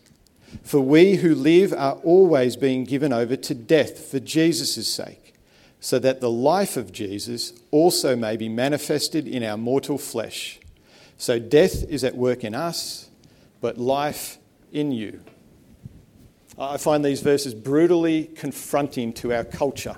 For 0.62 0.80
we 0.80 1.16
who 1.16 1.34
live 1.34 1.72
are 1.72 1.94
always 2.04 2.56
being 2.56 2.84
given 2.84 3.12
over 3.12 3.36
to 3.36 3.54
death 3.54 4.10
for 4.10 4.18
Jesus' 4.20 4.92
sake, 4.92 5.34
so 5.80 5.98
that 5.98 6.20
the 6.20 6.30
life 6.30 6.76
of 6.76 6.92
Jesus 6.92 7.52
also 7.70 8.16
may 8.16 8.36
be 8.36 8.48
manifested 8.48 9.28
in 9.28 9.42
our 9.42 9.56
mortal 9.56 9.98
flesh. 9.98 10.58
So 11.18 11.38
death 11.38 11.84
is 11.88 12.04
at 12.04 12.16
work 12.16 12.44
in 12.44 12.54
us, 12.54 13.07
but 13.60 13.78
life 13.78 14.38
in 14.72 14.92
you. 14.92 15.20
I 16.58 16.76
find 16.76 17.04
these 17.04 17.20
verses 17.20 17.54
brutally 17.54 18.24
confronting 18.24 19.12
to 19.14 19.32
our 19.32 19.44
culture. 19.44 19.96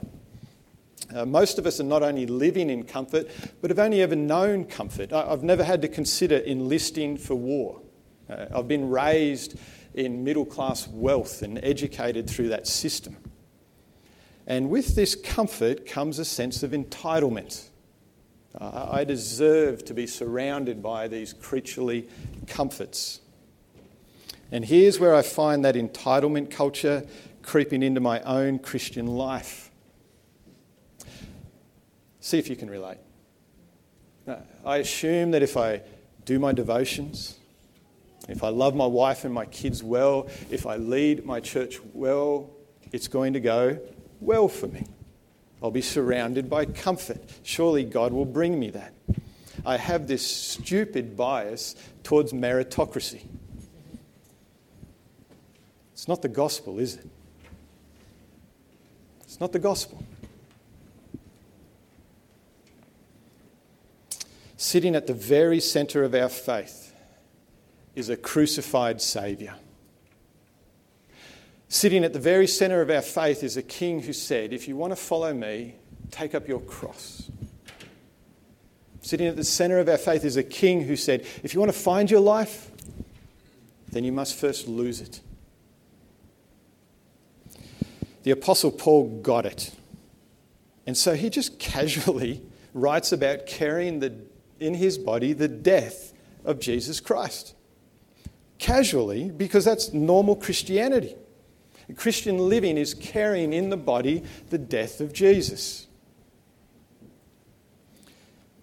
Uh, 1.15 1.25
most 1.25 1.59
of 1.59 1.67
us 1.67 1.81
are 1.81 1.85
not 1.85 2.03
only 2.03 2.27
living 2.27 2.71
in 2.71 2.85
comfort, 2.85 3.29
but 3.61 3.71
have 3.71 3.79
only 3.79 4.03
ever 4.03 4.15
known 4.15 4.65
comfort. 4.65 5.13
I, 5.13 5.29
have 5.31 5.43
never 5.43 5.65
had 5.65 5.83
to 5.83 5.89
consider 5.89 6.37
enlisting 6.37 7.17
for 7.17 7.35
war. 7.35 7.81
Uh, 8.29 8.47
I've 8.55 8.69
been 8.69 8.89
raised 8.91 9.59
in 9.95 10.23
middle 10.23 10.45
class 10.45 10.87
wealth 10.87 11.43
and 11.43 11.59
educated 11.65 12.29
through 12.31 12.49
that 12.49 12.67
system. 12.67 13.17
And 14.47 14.71
with 14.71 14.95
this 14.95 15.15
comfort 15.15 15.87
comes 15.87 16.19
a 16.19 16.25
sense 16.25 16.63
of 16.63 16.73
entitlement. 16.73 17.69
Uh, 18.59 18.89
I 18.91 19.05
deserve 19.05 19.85
to 19.87 19.95
be 19.95 20.07
surrounded 20.07 20.83
by 20.83 21.09
these 21.09 21.33
creaturely 21.33 22.09
comforts. 22.47 23.21
And 24.53 24.65
here's 24.65 24.99
where 24.99 25.15
I 25.15 25.23
find 25.23 25.65
that 25.65 25.75
entitlement 25.75 26.51
culture 26.51 27.07
creeping 27.43 27.83
into 27.83 28.01
my 28.01 28.21
own 28.23 28.59
Christian 28.59 29.07
life. 29.07 29.71
See 32.21 32.39
if 32.39 32.51
you 32.51 32.57
can 32.57 32.69
relate. 32.69 32.99
I 34.65 34.79
assume 34.79 35.31
that 35.33 35.43
if 35.43 35.57
I 35.57 35.83
do 36.25 36.39
my 36.39 36.53
devotions, 36.53 37.39
if 38.29 38.45
I 38.45 38.49
love 38.49 38.75
my 38.75 38.87
wife 38.87 39.25
and 39.25 39.33
my 39.33 39.47
kids 39.47 39.83
well, 39.83 40.29
if 40.51 40.67
I 40.67 40.77
lead 40.77 41.25
my 41.25 41.41
church 41.41 41.81
well, 41.95 42.51
it's 42.93 43.09
going 43.09 43.33
to 43.33 43.41
go 43.41 43.79
well 44.21 44.49
for 44.49 44.69
me. 44.69 44.87
I'll 45.63 45.71
be 45.71 45.83
surrounded 45.83 46.49
by 46.49 46.67
comfort. 46.67 47.19
Surely 47.43 47.85
God 47.85 48.13
will 48.13 48.25
bring 48.25 48.59
me 48.59 48.71
that. 48.71 48.93
I 49.65 49.77
have 49.77 50.07
this 50.07 50.27
stupid 50.27 51.17
bias 51.17 51.75
towards 52.03 52.33
meritocracy. 52.33 53.23
It's 56.01 56.09
not 56.09 56.23
the 56.23 56.29
gospel, 56.29 56.79
is 56.79 56.95
it? 56.95 57.07
It's 59.21 59.39
not 59.39 59.53
the 59.53 59.59
gospel. 59.59 60.03
Sitting 64.57 64.97
at 64.97 65.07
the 65.07 65.13
very 65.13 65.61
centre 65.61 66.03
of 66.03 66.15
our 66.15 66.31
faith 66.31 66.95
is 67.95 68.09
a 68.09 68.17
crucified 68.17 69.03
Saviour. 69.03 69.53
Sitting 71.69 72.03
at 72.03 72.15
the 72.15 72.19
very 72.19 72.47
centre 72.47 72.81
of 72.81 72.89
our 72.89 73.03
faith 73.03 73.45
is 73.45 73.59
a 73.59 73.63
king 73.63 74.01
who 74.01 74.15
said, 74.15 74.55
If 74.55 74.69
you 74.69 74.77
want 74.77 74.93
to 74.93 74.97
follow 74.97 75.35
me, 75.35 75.75
take 76.11 76.35
up 76.35 76.49
your 76.49 76.61
cross. 76.61 77.31
Sitting 79.03 79.27
at 79.27 79.37
the 79.37 79.45
centre 79.45 79.79
of 79.79 79.87
our 79.87 79.99
faith 79.99 80.25
is 80.25 80.39
a 80.39 80.43
king 80.43 80.85
who 80.85 80.97
said, 80.97 81.27
If 81.43 81.53
you 81.53 81.61
want 81.61 81.71
to 81.71 81.79
find 81.79 82.11
your 82.11 82.21
life, 82.21 82.71
then 83.93 84.03
you 84.03 84.13
must 84.13 84.35
first 84.35 84.67
lose 84.67 85.03
it. 85.03 85.21
The 88.23 88.31
Apostle 88.31 88.71
Paul 88.71 89.21
got 89.21 89.47
it. 89.47 89.73
And 90.87 90.97
so 90.97 91.15
he 91.15 91.31
just 91.31 91.59
casually 91.59 92.43
writes 92.75 93.13
about 93.13 93.47
carrying 93.47 94.01
the, 94.01 94.15
in 94.59 94.75
his 94.75 94.99
body 94.99 95.33
the 95.33 95.49
death 95.49 96.13
of 96.45 96.61
Jesus 96.61 97.01
Christ. 97.01 97.55
Casually, 98.59 99.31
because 99.31 99.65
that's 99.65 99.93
normal 99.93 100.37
Christianity. 100.37 101.17
Christian 101.97 102.39
living 102.39 102.77
is 102.77 102.95
carrying 102.95 103.53
in 103.53 103.71
the 103.71 103.77
body 103.77 104.23
the 104.51 104.59
death 104.59 105.01
of 105.01 105.13
Jesus. 105.13 105.89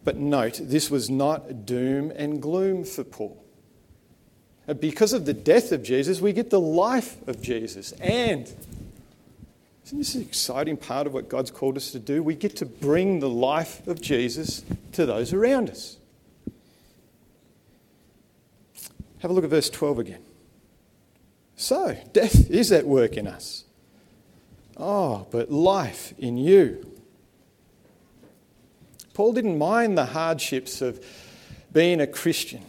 But 0.03 0.15
note, 0.15 0.59
this 0.61 0.89
was 0.89 1.09
not 1.09 1.65
doom 1.65 2.11
and 2.15 2.41
gloom 2.41 2.85
for 2.85 3.03
Paul. 3.03 3.43
Because 4.79 5.13
of 5.13 5.25
the 5.25 5.33
death 5.33 5.71
of 5.71 5.83
Jesus, 5.83 6.21
we 6.21 6.33
get 6.33 6.49
the 6.49 6.59
life 6.59 7.25
of 7.27 7.41
Jesus. 7.41 7.91
And 7.93 8.53
isn't 9.87 9.99
this 9.99 10.15
an 10.15 10.21
exciting 10.21 10.75
part 10.75 11.07
of 11.07 11.13
what 11.13 11.29
God's 11.29 11.49
called 11.49 11.77
us 11.77 11.91
to 11.91 11.99
do? 11.99 12.21
We 12.21 12.35
get 12.35 12.57
to 12.57 12.65
bring 12.65 13.21
the 13.21 13.29
life 13.29 13.87
of 13.87 14.01
Jesus 14.01 14.61
to 14.91 15.05
those 15.05 15.31
around 15.31 15.69
us. 15.69 15.95
Have 19.19 19.31
a 19.31 19.33
look 19.33 19.45
at 19.45 19.49
verse 19.49 19.69
12 19.69 19.99
again. 19.99 20.21
So, 21.55 21.97
death 22.11 22.51
is 22.51 22.73
at 22.73 22.85
work 22.85 23.15
in 23.15 23.27
us. 23.27 23.63
Oh, 24.75 25.25
but 25.31 25.49
life 25.49 26.13
in 26.17 26.35
you. 26.35 26.85
Paul 29.13 29.31
didn't 29.31 29.57
mind 29.57 29.97
the 29.97 30.07
hardships 30.07 30.81
of 30.81 31.01
being 31.71 32.01
a 32.01 32.07
Christian 32.07 32.65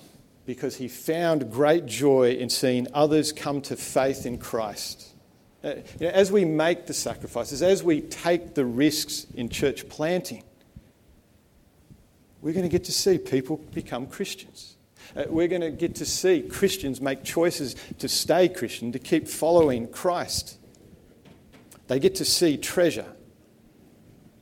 because 0.47 0.77
he 0.77 0.87
found 0.87 1.51
great 1.51 1.85
joy 1.85 2.31
in 2.31 2.49
seeing 2.49 2.87
others 2.95 3.33
come 3.33 3.61
to 3.63 3.75
faith 3.75 4.25
in 4.25 4.39
Christ. 4.39 5.09
Uh, 5.63 5.75
you 5.99 6.07
know, 6.07 6.11
as 6.11 6.31
we 6.31 6.45
make 6.45 6.87
the 6.87 6.95
sacrifices, 6.95 7.63
as 7.63 7.83
we 7.83 8.01
take 8.01 8.55
the 8.55 8.65
risks 8.65 9.27
in 9.35 9.49
church 9.49 9.89
planting, 9.89 10.45
we're 12.41 12.53
going 12.53 12.65
to 12.65 12.71
get 12.71 12.85
to 12.85 12.93
see 12.93 13.19
people 13.19 13.57
become 13.75 14.07
Christians. 14.07 14.77
Uh, 15.17 15.25
we're 15.29 15.49
going 15.49 15.63
to 15.63 15.71
get 15.71 15.97
to 15.97 16.07
see 16.07 16.43
Christians 16.43 17.01
make 17.01 17.25
choices 17.25 17.75
to 17.99 18.09
stay 18.09 18.49
Christian, 18.49 18.93
to 18.93 18.99
keep 19.01 19.27
following 19.27 19.89
Christ. 19.89 20.59
They 21.89 21.99
get 21.99 22.15
to 22.17 22.25
see 22.25 22.57
treasure 22.57 23.07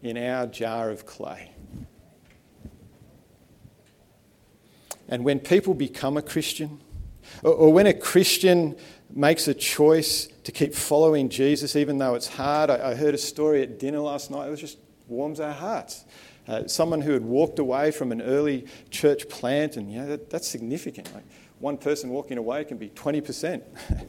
in 0.02 0.18
our 0.18 0.46
jar 0.46 0.90
of 0.90 1.06
clay. 1.06 1.52
And 5.08 5.24
when 5.24 5.38
people 5.38 5.72
become 5.72 6.16
a 6.16 6.22
Christian, 6.22 6.80
or, 7.42 7.54
or 7.54 7.72
when 7.72 7.86
a 7.86 7.94
Christian 7.94 8.76
makes 9.08 9.48
a 9.48 9.54
choice 9.54 10.28
to 10.46 10.52
keep 10.52 10.76
following 10.76 11.28
Jesus, 11.28 11.74
even 11.74 11.98
though 11.98 12.14
it's 12.14 12.28
hard, 12.28 12.70
I, 12.70 12.90
I 12.90 12.94
heard 12.94 13.14
a 13.14 13.18
story 13.18 13.62
at 13.62 13.80
dinner 13.80 13.98
last 13.98 14.30
night, 14.30 14.48
it 14.48 14.54
just 14.54 14.78
warms 15.08 15.40
our 15.40 15.52
hearts. 15.52 16.04
Uh, 16.46 16.68
someone 16.68 17.00
who 17.00 17.10
had 17.10 17.24
walked 17.24 17.58
away 17.58 17.90
from 17.90 18.12
an 18.12 18.22
early 18.22 18.64
church 18.88 19.28
plant, 19.28 19.76
and 19.76 19.90
you 19.90 19.98
know, 19.98 20.06
that, 20.06 20.30
that's 20.30 20.46
significant. 20.46 21.12
Like 21.12 21.24
one 21.58 21.76
person 21.76 22.10
walking 22.10 22.38
away 22.38 22.62
can 22.62 22.78
be 22.78 22.90
20%. 22.90 23.60
and 23.90 24.08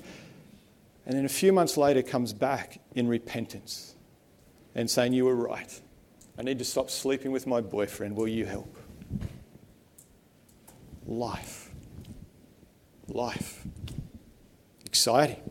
then 1.08 1.26
a 1.26 1.30
few 1.30 1.52
months 1.52 1.76
later 1.76 2.04
comes 2.04 2.34
back 2.34 2.82
in 2.94 3.08
repentance 3.08 3.96
and 4.76 4.88
saying, 4.88 5.14
You 5.14 5.26
were 5.26 5.36
right. 5.36 5.82
I 6.38 6.44
need 6.44 6.60
to 6.60 6.66
stop 6.66 6.92
sleeping 6.92 7.32
with 7.32 7.48
my 7.48 7.62
boyfriend. 7.62 8.16
Will 8.16 8.28
you 8.28 8.46
help? 8.46 8.78
Life. 11.08 11.72
Life. 13.08 13.66
Exciting. 14.86 15.42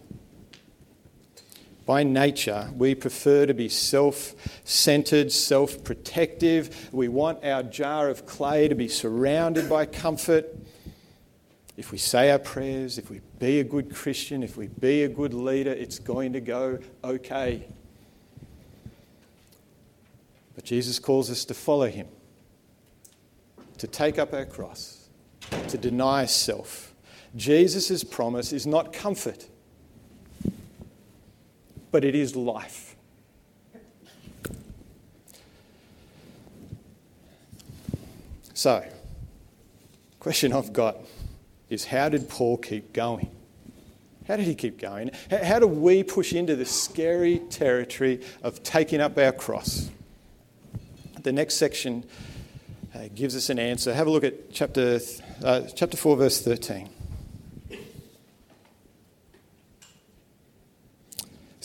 By 1.86 2.02
nature, 2.02 2.68
we 2.76 2.96
prefer 2.96 3.46
to 3.46 3.54
be 3.54 3.68
self 3.68 4.34
centered, 4.64 5.30
self 5.30 5.84
protective. 5.84 6.88
We 6.92 7.06
want 7.06 7.44
our 7.44 7.62
jar 7.62 8.08
of 8.08 8.26
clay 8.26 8.66
to 8.66 8.74
be 8.74 8.88
surrounded 8.88 9.68
by 9.70 9.86
comfort. 9.86 10.52
If 11.76 11.92
we 11.92 11.98
say 11.98 12.32
our 12.32 12.40
prayers, 12.40 12.98
if 12.98 13.08
we 13.08 13.20
be 13.38 13.60
a 13.60 13.64
good 13.64 13.94
Christian, 13.94 14.42
if 14.42 14.56
we 14.56 14.66
be 14.66 15.04
a 15.04 15.08
good 15.08 15.32
leader, 15.32 15.70
it's 15.70 16.00
going 16.00 16.32
to 16.32 16.40
go 16.40 16.80
okay. 17.04 17.64
But 20.56 20.64
Jesus 20.64 20.98
calls 20.98 21.30
us 21.30 21.44
to 21.44 21.54
follow 21.54 21.86
him, 21.86 22.08
to 23.78 23.86
take 23.86 24.18
up 24.18 24.32
our 24.32 24.46
cross, 24.46 25.08
to 25.68 25.78
deny 25.78 26.24
self. 26.24 26.94
Jesus' 27.36 28.02
promise 28.02 28.52
is 28.52 28.66
not 28.66 28.92
comfort 28.92 29.46
but 31.90 32.04
it 32.04 32.14
is 32.14 32.36
life. 32.36 32.96
So, 38.54 38.84
question 40.18 40.52
I've 40.52 40.72
got 40.72 40.96
is 41.68 41.84
how 41.84 42.08
did 42.08 42.28
Paul 42.28 42.56
keep 42.56 42.92
going? 42.92 43.30
How 44.26 44.36
did 44.36 44.46
he 44.46 44.54
keep 44.54 44.80
going? 44.80 45.10
How 45.30 45.58
do 45.58 45.66
we 45.66 46.02
push 46.02 46.32
into 46.32 46.56
the 46.56 46.64
scary 46.64 47.38
territory 47.50 48.22
of 48.42 48.62
taking 48.62 49.00
up 49.00 49.18
our 49.18 49.32
cross? 49.32 49.90
The 51.22 51.32
next 51.32 51.56
section 51.56 52.04
uh, 52.94 53.08
gives 53.14 53.36
us 53.36 53.50
an 53.50 53.58
answer. 53.58 53.94
Have 53.94 54.06
a 54.06 54.10
look 54.10 54.24
at 54.24 54.50
chapter 54.52 55.00
uh, 55.44 55.62
chapter 55.74 55.96
4, 55.96 56.16
verse 56.16 56.40
13. 56.40 56.88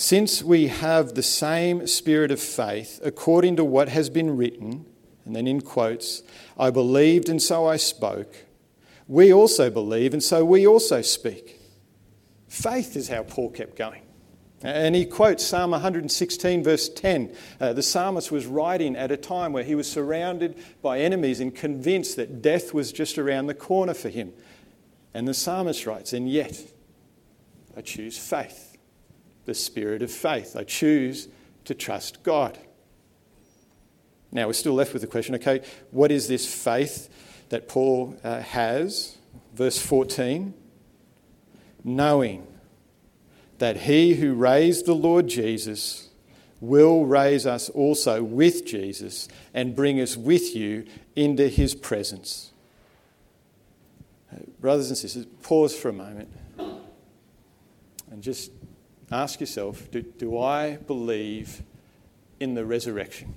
Since 0.01 0.41
we 0.41 0.65
have 0.65 1.13
the 1.13 1.22
same 1.22 1.86
spirit 1.86 2.31
of 2.31 2.39
faith, 2.39 3.00
according 3.03 3.58
to 3.58 3.63
what 3.63 3.88
has 3.89 4.10
been 4.10 4.36
written, 4.36 4.88
and 5.25 5.36
then 5.36 5.46
in 5.46 5.62
quotes, 5.62 6.24
I 6.58 6.72
believed 6.72 7.29
and 7.29 7.39
so 7.39 7.67
I 7.67 7.77
spoke, 7.77 8.34
we 9.08 9.31
also 9.31 9.70
believe 9.70 10.13
and 10.13 10.24
so 10.24 10.43
we 10.43 10.65
also 10.65 11.03
speak. 11.03 11.62
Faith 12.48 12.96
is 12.96 13.10
how 13.10 13.22
Paul 13.22 13.51
kept 13.51 13.75
going. 13.75 14.01
And 14.63 14.96
he 14.96 15.05
quotes 15.05 15.46
Psalm 15.46 15.70
116, 15.70 16.63
verse 16.63 16.89
10. 16.89 17.36
Uh, 17.60 17.74
the 17.74 17.84
psalmist 17.84 18.31
was 18.31 18.48
writing 18.48 18.96
at 18.96 19.12
a 19.12 19.17
time 19.17 19.53
where 19.53 19.63
he 19.63 19.75
was 19.75 19.89
surrounded 19.89 20.58
by 20.81 21.00
enemies 21.00 21.39
and 21.39 21.53
convinced 21.53 22.15
that 22.15 22.41
death 22.41 22.74
was 22.74 22.91
just 22.91 23.20
around 23.20 23.46
the 23.46 23.53
corner 23.53 23.93
for 23.93 24.10
him. 24.10 24.34
And 25.13 25.27
the 25.27 25.36
psalmist 25.36 25.86
writes, 25.86 26.12
And 26.12 26.27
yet 26.27 26.60
I 27.77 27.81
choose 27.81 28.17
faith 28.17 28.71
the 29.51 29.55
spirit 29.55 30.01
of 30.01 30.10
faith. 30.10 30.55
I 30.55 30.63
choose 30.63 31.27
to 31.65 31.74
trust 31.74 32.24
God. 32.24 32.58
Now, 34.31 34.48
we're 34.48 34.53
still 34.53 34.74
left 34.74 34.93
with 34.93 35.01
the 35.01 35.10
question 35.10 35.36
okay, 35.36 35.62
what 35.91 36.10
is 36.10 36.29
this 36.29 36.51
faith 36.51 37.10
that 37.50 37.67
Paul 37.67 38.15
uh, 38.24 38.39
has? 38.39 39.17
Verse 39.53 39.77
14 39.77 40.53
knowing 41.84 42.46
that 43.58 43.75
he 43.75 44.13
who 44.13 44.36
raised 44.36 44.86
the 44.86 44.93
Lord 44.93 45.27
Jesus 45.27 46.10
will 46.60 47.05
raise 47.05 47.48
us 47.48 47.70
also 47.70 48.22
with 48.22 48.63
Jesus 48.67 49.27
and 49.51 49.75
bring 49.75 50.00
us 50.00 50.15
with 50.15 50.55
you 50.55 50.86
into 51.15 51.48
his 51.48 51.74
presence. 51.74 52.53
Uh, 54.31 54.38
brothers 54.60 54.89
and 54.89 54.98
sisters, 54.98 55.25
pause 55.41 55.75
for 55.75 55.89
a 55.89 55.93
moment 55.93 56.29
and 58.12 58.22
just 58.22 58.51
ask 59.12 59.39
yourself 59.39 59.89
do, 59.91 60.01
do 60.01 60.39
I 60.39 60.77
believe 60.77 61.62
in 62.39 62.56
the 62.56 62.65
resurrection? 62.65 63.34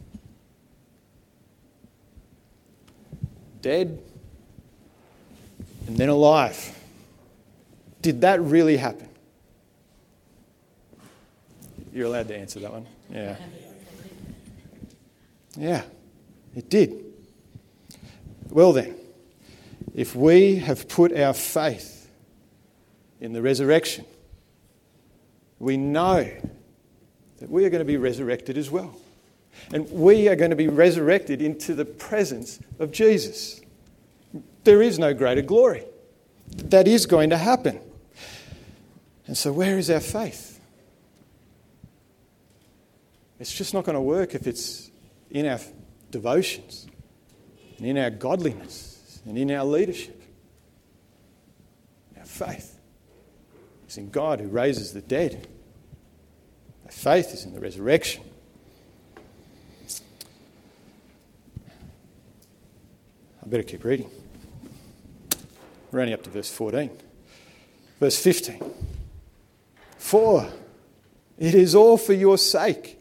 Dead 3.60 3.98
and 5.86 5.96
then 5.96 6.08
alive. 6.08 6.78
Did 8.02 8.20
that 8.22 8.40
really 8.40 8.76
happen? 8.76 9.08
You're 11.92 12.06
allowed 12.06 12.28
to 12.28 12.36
answer 12.36 12.60
that 12.60 12.72
one. 12.72 12.86
Yeah. 13.10 13.36
Yeah, 15.56 15.82
it 16.56 16.68
did. 16.68 17.04
Well, 18.50 18.72
then, 18.72 18.96
if 19.94 20.16
we 20.16 20.56
have 20.56 20.88
put 20.88 21.16
our 21.16 21.32
faith 21.32 22.10
in 23.20 23.32
the 23.32 23.40
resurrection, 23.40 24.04
we 25.58 25.76
know 25.76 26.30
that 27.38 27.50
we 27.50 27.64
are 27.64 27.70
going 27.70 27.80
to 27.80 27.84
be 27.84 27.96
resurrected 27.96 28.58
as 28.58 28.70
well. 28.70 28.96
And 29.72 29.90
we 29.90 30.28
are 30.28 30.36
going 30.36 30.50
to 30.50 30.56
be 30.56 30.68
resurrected 30.68 31.40
into 31.40 31.74
the 31.74 31.84
presence 31.84 32.58
of 32.78 32.90
Jesus. 32.90 33.60
There 34.64 34.82
is 34.82 34.98
no 34.98 35.14
greater 35.14 35.42
glory. 35.42 35.84
That 36.56 36.88
is 36.88 37.06
going 37.06 37.30
to 37.30 37.36
happen. 37.36 37.80
And 39.26 39.36
so, 39.36 39.52
where 39.52 39.78
is 39.78 39.90
our 39.90 40.00
faith? 40.00 40.60
It's 43.38 43.52
just 43.52 43.74
not 43.74 43.84
going 43.84 43.94
to 43.94 44.00
work 44.00 44.34
if 44.34 44.46
it's 44.46 44.90
in 45.30 45.46
our 45.46 45.58
devotions, 46.10 46.86
and 47.78 47.86
in 47.86 47.98
our 47.98 48.10
godliness, 48.10 49.20
and 49.26 49.36
in 49.36 49.50
our 49.50 49.64
leadership. 49.64 50.22
Our 52.18 52.24
faith 52.24 52.73
in 53.98 54.10
God 54.10 54.40
who 54.40 54.48
raises 54.48 54.92
the 54.92 55.00
dead. 55.00 55.46
Our 56.84 56.90
faith 56.90 57.32
is 57.32 57.44
in 57.44 57.54
the 57.54 57.60
resurrection. 57.60 58.22
I 63.42 63.46
better 63.46 63.62
keep 63.62 63.84
reading. 63.84 64.10
We're 65.92 66.00
only 66.00 66.14
up 66.14 66.22
to 66.24 66.30
verse 66.30 66.50
14. 66.50 66.90
Verse 68.00 68.20
15. 68.20 68.62
For 69.98 70.48
it 71.38 71.54
is 71.54 71.74
all 71.74 71.96
for 71.96 72.12
your 72.12 72.38
sake, 72.38 72.98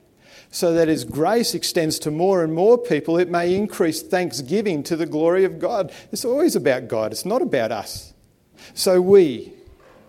so 0.51 0.73
that 0.73 0.89
as 0.89 1.03
grace 1.03 1.53
extends 1.53 1.97
to 1.99 2.11
more 2.11 2.43
and 2.43 2.53
more 2.53 2.77
people, 2.77 3.17
it 3.17 3.29
may 3.29 3.55
increase 3.55 4.01
thanksgiving 4.01 4.83
to 4.83 4.95
the 4.95 5.05
glory 5.05 5.45
of 5.45 5.59
God. 5.59 5.91
It's 6.11 6.25
always 6.25 6.55
about 6.55 6.87
God, 6.87 7.11
it's 7.11 7.25
not 7.25 7.41
about 7.41 7.71
us. 7.71 8.13
So 8.73 9.01
we 9.01 9.53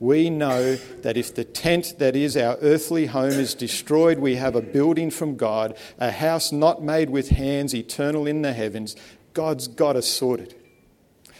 we 0.00 0.30
know 0.30 0.76
that 1.02 1.18
if 1.18 1.34
the 1.34 1.44
tent 1.44 1.98
that 1.98 2.16
is 2.16 2.34
our 2.34 2.56
earthly 2.62 3.06
home 3.06 3.32
is 3.32 3.54
destroyed, 3.54 4.18
we 4.18 4.36
have 4.36 4.56
a 4.56 4.62
building 4.62 5.10
from 5.10 5.36
God, 5.36 5.76
a 5.98 6.10
house 6.10 6.50
not 6.50 6.82
made 6.82 7.10
with 7.10 7.28
hands, 7.28 7.74
eternal 7.74 8.26
in 8.26 8.40
the 8.40 8.54
heavens. 8.54 8.96
God's 9.34 9.68
got 9.68 9.96
us 9.96 10.08
sorted. 10.08 10.54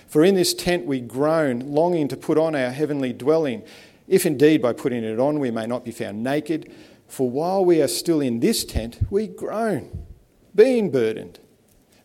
For 0.07 0.23
in 0.23 0.35
this 0.35 0.53
tent 0.53 0.85
we 0.85 1.01
groan, 1.01 1.61
longing 1.61 2.07
to 2.09 2.19
put 2.19 2.37
on 2.37 2.55
our 2.55 2.71
heavenly 2.71 3.15
dwelling, 3.15 3.63
if 4.07 4.27
indeed 4.27 4.61
by 4.61 4.75
putting 4.75 5.05
it 5.05 5.19
on 5.19 5.41
we 5.41 5.51
may 5.51 5.67
not 5.67 5.85
be 5.85 5.91
found 5.91 6.23
naked. 6.23 6.71
For 7.09 7.31
while 7.31 7.65
we 7.65 7.81
are 7.81 7.89
still 7.89 8.21
in 8.21 8.41
this 8.41 8.65
tent, 8.65 8.99
we 9.09 9.27
groan, 9.27 10.07
being 10.55 10.91
burdened 10.91 11.40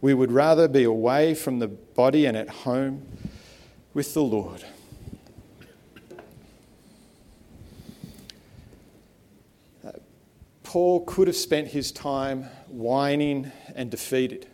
We 0.00 0.14
would 0.14 0.30
rather 0.30 0.68
be 0.68 0.84
away 0.84 1.34
from 1.34 1.58
the 1.58 1.68
body 1.68 2.26
and 2.26 2.36
at 2.36 2.48
home 2.48 3.06
with 3.94 4.14
the 4.14 4.22
Lord. 4.22 4.64
Uh, 9.84 9.90
Paul 10.62 11.04
could 11.04 11.26
have 11.26 11.36
spent 11.36 11.68
his 11.68 11.90
time 11.90 12.44
whining 12.68 13.50
and 13.74 13.90
defeated. 13.90 14.46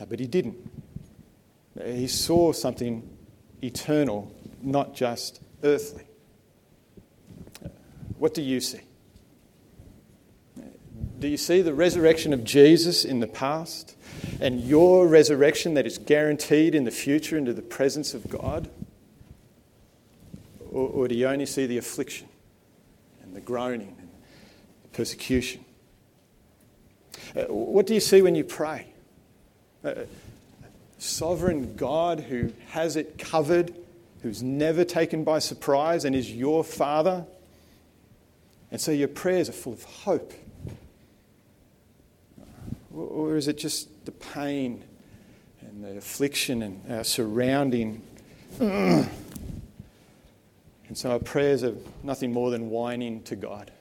Uh, 0.00 0.06
but 0.06 0.18
he 0.18 0.26
didn't. 0.26 0.56
He 1.84 2.06
saw 2.06 2.52
something 2.52 3.16
eternal, 3.62 4.32
not 4.62 4.94
just 4.94 5.42
earthly. 5.62 6.04
What 8.18 8.32
do 8.32 8.40
you 8.40 8.60
see? 8.60 8.80
Do 11.24 11.30
you 11.30 11.38
see 11.38 11.62
the 11.62 11.72
resurrection 11.72 12.34
of 12.34 12.44
Jesus 12.44 13.02
in 13.02 13.20
the 13.20 13.26
past 13.26 13.96
and 14.42 14.60
your 14.60 15.08
resurrection 15.08 15.72
that 15.72 15.86
is 15.86 15.96
guaranteed 15.96 16.74
in 16.74 16.84
the 16.84 16.90
future 16.90 17.38
into 17.38 17.54
the 17.54 17.62
presence 17.62 18.12
of 18.12 18.28
God? 18.28 18.68
Or, 20.70 20.86
or 20.86 21.08
do 21.08 21.14
you 21.14 21.26
only 21.26 21.46
see 21.46 21.64
the 21.64 21.78
affliction 21.78 22.28
and 23.22 23.34
the 23.34 23.40
groaning 23.40 23.96
and 23.98 24.10
the 24.82 24.88
persecution? 24.88 25.64
Uh, 27.34 27.44
what 27.44 27.86
do 27.86 27.94
you 27.94 28.00
see 28.00 28.20
when 28.20 28.34
you 28.34 28.44
pray? 28.44 28.88
Uh, 29.82 29.94
sovereign 30.98 31.74
God 31.74 32.20
who 32.20 32.52
has 32.72 32.96
it 32.96 33.16
covered, 33.16 33.74
who's 34.20 34.42
never 34.42 34.84
taken 34.84 35.24
by 35.24 35.38
surprise 35.38 36.04
and 36.04 36.14
is 36.14 36.30
your 36.30 36.62
Father. 36.62 37.24
And 38.70 38.78
so 38.78 38.92
your 38.92 39.08
prayers 39.08 39.48
are 39.48 39.52
full 39.52 39.72
of 39.72 39.84
hope 39.84 40.34
or 42.94 43.36
is 43.36 43.48
it 43.48 43.58
just 43.58 44.04
the 44.04 44.12
pain 44.12 44.84
and 45.74 45.84
the 45.84 45.98
affliction 45.98 46.62
and 46.62 46.80
our 46.92 47.04
surrounding. 47.04 48.02
And 50.86 50.98
so 50.98 51.12
our 51.12 51.18
prayers 51.18 51.64
are 51.64 51.74
nothing 52.02 52.30
more 52.30 52.50
than 52.50 52.68
whining 52.68 53.22
to 53.22 53.34
God. 53.34 53.72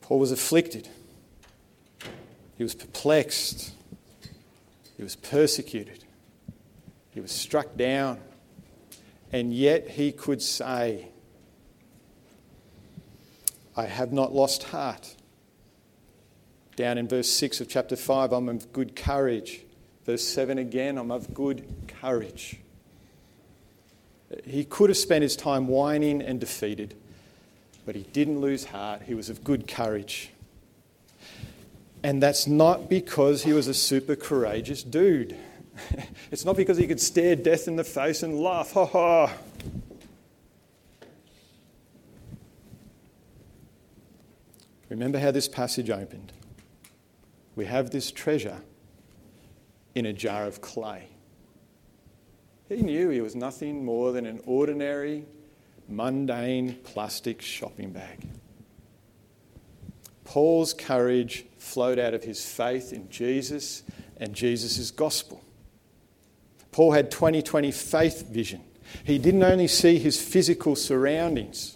Paul 0.00 0.18
was 0.18 0.32
afflicted. 0.32 0.88
He 2.58 2.64
was 2.64 2.74
perplexed. 2.74 3.72
He 4.96 5.04
was 5.04 5.14
persecuted. 5.14 6.04
He 7.12 7.20
was 7.20 7.30
struck 7.30 7.76
down. 7.76 8.18
And 9.32 9.54
yet 9.54 9.90
he 9.90 10.10
could 10.10 10.42
say, 10.42 11.08
I 13.76 13.86
have 13.86 14.12
not 14.12 14.34
lost 14.34 14.64
heart. 14.64 15.16
Down 16.76 16.98
in 16.98 17.08
verse 17.08 17.30
6 17.30 17.60
of 17.60 17.68
chapter 17.68 17.96
5, 17.96 18.32
I'm 18.32 18.48
of 18.48 18.72
good 18.72 18.96
courage. 18.96 19.62
Verse 20.04 20.22
7 20.26 20.58
again, 20.58 20.98
I'm 20.98 21.10
of 21.10 21.32
good 21.34 21.64
courage. 22.00 22.58
He 24.44 24.64
could 24.64 24.90
have 24.90 24.96
spent 24.96 25.22
his 25.22 25.36
time 25.36 25.68
whining 25.68 26.20
and 26.20 26.40
defeated, 26.40 26.94
but 27.86 27.94
he 27.94 28.02
didn't 28.12 28.40
lose 28.40 28.66
heart. 28.66 29.02
He 29.02 29.14
was 29.14 29.30
of 29.30 29.44
good 29.44 29.68
courage. 29.68 30.30
And 32.02 32.22
that's 32.22 32.46
not 32.46 32.90
because 32.90 33.44
he 33.44 33.52
was 33.52 33.66
a 33.68 33.74
super 33.74 34.16
courageous 34.16 34.82
dude. 34.82 35.36
it's 36.30 36.44
not 36.44 36.56
because 36.56 36.76
he 36.76 36.86
could 36.86 37.00
stare 37.00 37.36
death 37.36 37.66
in 37.66 37.76
the 37.76 37.84
face 37.84 38.22
and 38.22 38.38
laugh, 38.38 38.72
ha 38.72 38.86
ha. 38.86 39.32
Remember 44.94 45.18
how 45.18 45.32
this 45.32 45.48
passage 45.48 45.90
opened. 45.90 46.32
We 47.56 47.64
have 47.64 47.90
this 47.90 48.12
treasure 48.12 48.60
in 49.96 50.06
a 50.06 50.12
jar 50.12 50.46
of 50.46 50.60
clay. 50.60 51.08
He 52.68 52.76
knew 52.76 53.10
he 53.10 53.20
was 53.20 53.34
nothing 53.34 53.84
more 53.84 54.12
than 54.12 54.24
an 54.24 54.40
ordinary, 54.46 55.24
mundane 55.88 56.76
plastic 56.84 57.42
shopping 57.42 57.90
bag. 57.90 58.20
Paul's 60.22 60.72
courage 60.72 61.44
flowed 61.58 61.98
out 61.98 62.14
of 62.14 62.22
his 62.22 62.46
faith 62.46 62.92
in 62.92 63.10
Jesus 63.10 63.82
and 64.18 64.32
Jesus' 64.32 64.92
gospel. 64.92 65.42
Paul 66.70 66.92
had 66.92 67.10
2020 67.10 67.72
faith 67.72 68.28
vision. 68.28 68.62
He 69.02 69.18
didn't 69.18 69.42
only 69.42 69.66
see 69.66 69.98
his 69.98 70.22
physical 70.22 70.76
surroundings, 70.76 71.73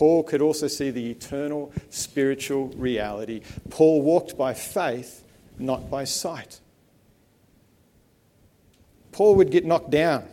Paul 0.00 0.22
could 0.22 0.40
also 0.40 0.66
see 0.66 0.90
the 0.90 1.10
eternal 1.10 1.74
spiritual 1.90 2.68
reality. 2.68 3.42
Paul 3.68 4.00
walked 4.00 4.34
by 4.34 4.54
faith, 4.54 5.22
not 5.58 5.90
by 5.90 6.04
sight. 6.04 6.58
Paul 9.12 9.34
would 9.34 9.50
get 9.50 9.66
knocked 9.66 9.90
down, 9.90 10.24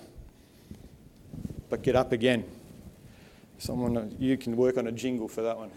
but 1.69 1.81
get 1.81 1.97
up 1.97 2.13
again. 2.13 2.45
Someone, 3.57 4.15
you 4.17 4.37
can 4.37 4.55
work 4.55 4.77
on 4.77 4.87
a 4.87 4.91
jingle 4.93 5.27
for 5.27 5.41
that 5.41 5.57
one. 5.57 5.71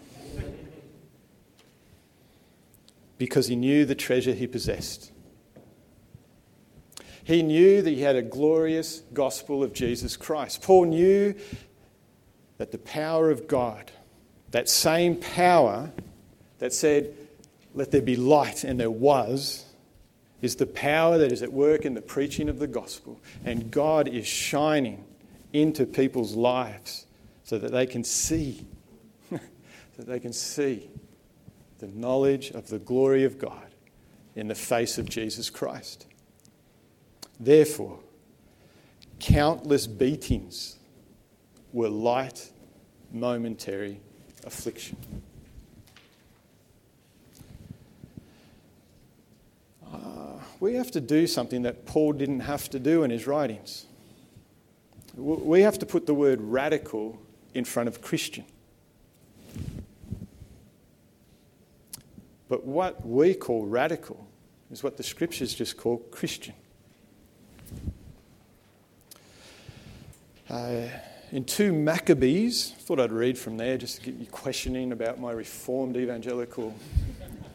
Because 3.17 3.47
he 3.47 3.57
knew 3.57 3.83
the 3.83 3.93
treasure 3.93 4.31
he 4.31 4.47
possessed. 4.47 5.11
He 7.25 7.43
knew 7.43 7.81
that 7.81 7.89
he 7.89 8.03
had 8.03 8.15
a 8.15 8.21
glorious 8.21 9.01
gospel 9.11 9.61
of 9.61 9.73
Jesus 9.73 10.15
Christ. 10.15 10.61
Paul 10.61 10.85
knew 10.85 11.35
that 12.61 12.71
the 12.71 12.77
power 12.77 13.31
of 13.31 13.47
God, 13.47 13.89
that 14.51 14.69
same 14.69 15.15
power 15.15 15.89
that 16.59 16.71
said, 16.71 17.11
Let 17.73 17.89
there 17.89 18.03
be 18.03 18.15
light, 18.15 18.63
and 18.63 18.79
there 18.79 18.91
was, 18.91 19.65
is 20.43 20.57
the 20.57 20.67
power 20.67 21.17
that 21.17 21.31
is 21.31 21.41
at 21.41 21.51
work 21.51 21.85
in 21.85 21.95
the 21.95 22.03
preaching 22.03 22.49
of 22.49 22.59
the 22.59 22.67
gospel. 22.67 23.19
And 23.43 23.71
God 23.71 24.07
is 24.07 24.27
shining 24.27 25.03
into 25.53 25.87
people's 25.87 26.35
lives 26.35 27.07
so 27.43 27.57
that 27.57 27.71
they 27.71 27.87
can 27.87 28.03
see, 28.03 28.63
so 29.31 29.39
that 29.97 30.05
they 30.05 30.19
can 30.19 30.31
see 30.31 30.87
the 31.79 31.87
knowledge 31.87 32.51
of 32.51 32.67
the 32.67 32.77
glory 32.77 33.23
of 33.23 33.39
God 33.39 33.73
in 34.35 34.47
the 34.47 34.53
face 34.53 34.99
of 34.99 35.09
Jesus 35.09 35.49
Christ. 35.49 36.05
Therefore, 37.39 37.97
countless 39.17 39.87
beatings 39.87 40.77
were 41.73 41.89
light, 41.89 42.50
momentary 43.11 43.99
affliction. 44.45 44.97
Uh, 49.91 49.97
we 50.59 50.75
have 50.75 50.91
to 50.91 51.01
do 51.01 51.27
something 51.27 51.63
that 51.63 51.85
Paul 51.85 52.13
didn't 52.13 52.41
have 52.41 52.69
to 52.69 52.79
do 52.79 53.03
in 53.03 53.11
his 53.11 53.27
writings. 53.27 53.85
We 55.15 55.61
have 55.61 55.77
to 55.79 55.85
put 55.85 56.05
the 56.05 56.13
word 56.13 56.39
radical 56.41 57.19
in 57.53 57.65
front 57.65 57.89
of 57.89 58.01
Christian. 58.01 58.45
But 62.47 62.65
what 62.65 63.05
we 63.05 63.33
call 63.33 63.65
radical 63.65 64.27
is 64.71 64.83
what 64.83 64.97
the 64.97 65.03
scriptures 65.03 65.53
just 65.53 65.77
call 65.77 65.97
Christian. 66.11 66.53
Uh, 70.49 70.87
in 71.31 71.45
2 71.45 71.71
Maccabees, 71.71 72.73
I 72.75 72.81
thought 72.81 72.99
I'd 72.99 73.11
read 73.11 73.37
from 73.37 73.55
there 73.55 73.77
just 73.77 73.97
to 73.97 74.01
get 74.01 74.15
you 74.15 74.25
questioning 74.25 74.91
about 74.91 75.17
my 75.17 75.31
reformed 75.31 75.95
evangelical 75.95 76.75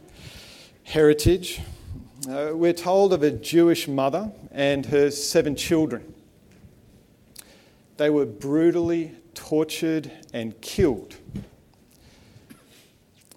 heritage. 0.84 1.60
Uh, 2.26 2.52
we're 2.54 2.72
told 2.72 3.12
of 3.12 3.22
a 3.22 3.30
Jewish 3.30 3.86
mother 3.86 4.32
and 4.50 4.86
her 4.86 5.10
seven 5.10 5.54
children. 5.54 6.14
They 7.98 8.08
were 8.08 8.24
brutally 8.24 9.12
tortured 9.34 10.10
and 10.32 10.58
killed, 10.62 11.16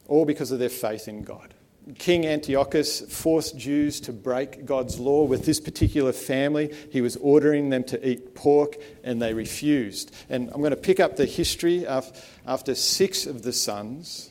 all 0.08 0.24
because 0.24 0.52
of 0.52 0.60
their 0.60 0.70
faith 0.70 1.10
in 1.10 1.24
God. 1.24 1.54
King 1.98 2.28
Antiochus 2.28 3.02
forced 3.02 3.58
Jews 3.58 4.00
to 4.02 4.14
break 4.14 4.66
God's 4.66 5.00
law 5.00 5.24
with 5.24 5.46
this 5.46 5.60
particular 5.60 6.12
family. 6.12 6.74
He 6.92 7.02
was 7.02 7.16
ordering 7.18 7.70
them 7.70 7.84
to 7.86 8.08
eat 8.08 8.36
pork, 8.36 8.76
and 9.04 9.22
they 9.22 9.34
refused. 9.34 10.14
And 10.30 10.50
I'm 10.52 10.60
going 10.60 10.72
to 10.72 10.78
pick 10.78 11.00
up 11.00 11.16
the 11.16 11.26
history. 11.26 11.88
After 11.88 12.76
six 12.76 13.26
of 13.26 13.42
the 13.42 13.54
sons 13.54 14.30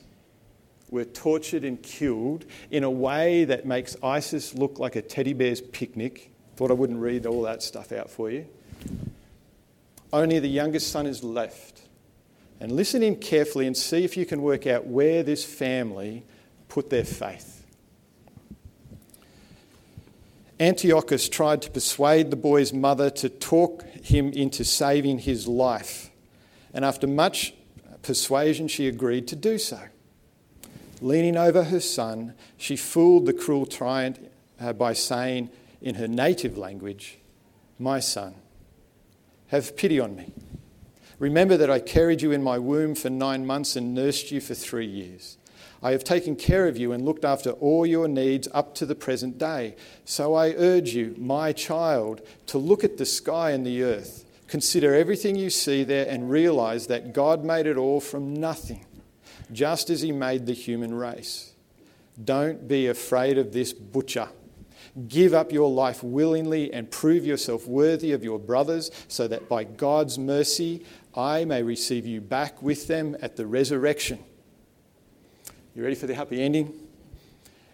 were 0.90 1.04
tortured 1.04 1.64
and 1.64 1.82
killed 1.82 2.44
in 2.70 2.84
a 2.84 2.90
way 2.90 3.44
that 3.44 3.66
makes 3.66 3.96
ISIS 4.02 4.54
look 4.54 4.78
like 4.78 4.96
a 4.96 5.02
teddy 5.02 5.32
bear's 5.32 5.60
picnic. 5.60 6.30
Thought 6.56 6.70
I 6.70 6.74
wouldn't 6.74 7.00
read 7.00 7.26
all 7.26 7.42
that 7.42 7.62
stuff 7.62 7.92
out 7.92 8.08
for 8.08 8.30
you. 8.30 8.46
Only 10.12 10.38
the 10.38 10.48
youngest 10.48 10.90
son 10.90 11.06
is 11.06 11.22
left. 11.24 11.82
And 12.60 12.72
listen 12.72 13.02
in 13.02 13.16
carefully 13.16 13.66
and 13.66 13.76
see 13.76 14.04
if 14.04 14.16
you 14.16 14.26
can 14.26 14.42
work 14.42 14.66
out 14.66 14.86
where 14.86 15.22
this 15.22 15.44
family 15.44 16.24
put 16.68 16.90
their 16.90 17.04
faith. 17.04 17.64
Antiochus 20.61 21.28
tried 21.28 21.62
to 21.62 21.70
persuade 21.70 22.31
the 22.31 22.37
boy's 22.37 22.72
mother 22.72 23.11
to 23.11 23.28
talk 23.28 23.85
him 24.02 24.33
into 24.33 24.64
saving 24.64 25.20
his 25.20 25.46
life, 25.46 26.11
and 26.74 26.85
after 26.85 27.07
much 27.07 27.54
persuasion, 28.02 28.68
she 28.68 28.88
agreed 28.88 29.28
to 29.28 29.37
do 29.37 29.59
so. 29.59 29.81
Leaning 31.00 31.37
over 31.37 31.64
her 31.64 31.81
son, 31.81 32.35
she 32.57 32.76
fooled 32.76 33.26
the 33.26 33.33
cruel 33.33 33.66
tyrant 33.66 34.31
uh, 34.61 34.72
by 34.72 34.92
saying 34.92 35.50
in 35.81 35.94
her 35.94 36.09
native 36.09 36.59
language, 36.59 37.18
My 37.78 38.00
son, 38.00 38.35
have 39.48 39.76
pity 39.76 40.00
on 40.00 40.16
me. 40.16 40.33
Remember 41.18 41.57
that 41.57 41.70
I 41.70 41.78
carried 41.78 42.22
you 42.22 42.33
in 42.33 42.42
my 42.42 42.59
womb 42.59 42.94
for 42.94 43.11
nine 43.11 43.46
months 43.46 43.76
and 43.76 43.94
nursed 43.94 44.31
you 44.31 44.40
for 44.40 44.54
three 44.54 44.87
years. 44.87 45.37
I 45.82 45.92
have 45.92 46.02
taken 46.02 46.34
care 46.34 46.66
of 46.66 46.76
you 46.76 46.92
and 46.92 47.04
looked 47.04 47.24
after 47.24 47.50
all 47.50 47.86
your 47.86 48.08
needs 48.08 48.48
up 48.52 48.74
to 48.76 48.86
the 48.86 48.94
present 48.94 49.38
day. 49.38 49.76
So 50.04 50.34
I 50.34 50.54
urge 50.56 50.94
you, 50.94 51.14
my 51.16 51.52
child, 51.52 52.20
to 52.46 52.58
look 52.58 52.82
at 52.82 52.96
the 52.96 53.06
sky 53.06 53.52
and 53.52 53.64
the 53.64 53.82
earth. 53.82 54.24
Consider 54.48 54.94
everything 54.94 55.36
you 55.36 55.50
see 55.50 55.84
there 55.84 56.08
and 56.08 56.30
realize 56.30 56.86
that 56.86 57.12
God 57.12 57.44
made 57.44 57.66
it 57.66 57.76
all 57.76 58.00
from 58.00 58.34
nothing, 58.34 58.86
just 59.52 59.90
as 59.90 60.00
He 60.00 60.10
made 60.10 60.46
the 60.46 60.54
human 60.54 60.94
race. 60.94 61.52
Don't 62.22 62.66
be 62.66 62.86
afraid 62.88 63.38
of 63.38 63.52
this 63.52 63.72
butcher. 63.72 64.28
Give 65.06 65.34
up 65.34 65.52
your 65.52 65.70
life 65.70 66.02
willingly 66.02 66.72
and 66.72 66.90
prove 66.90 67.24
yourself 67.24 67.68
worthy 67.68 68.10
of 68.10 68.24
your 68.24 68.38
brothers, 68.38 68.90
so 69.06 69.28
that 69.28 69.48
by 69.48 69.62
God's 69.62 70.18
mercy 70.18 70.84
I 71.14 71.44
may 71.44 71.62
receive 71.62 72.06
you 72.06 72.20
back 72.20 72.62
with 72.62 72.88
them 72.88 73.16
at 73.20 73.36
the 73.36 73.46
resurrection. 73.46 74.24
You 75.78 75.84
ready 75.84 75.94
for 75.94 76.08
the 76.08 76.14
happy 76.16 76.42
ending? 76.42 76.74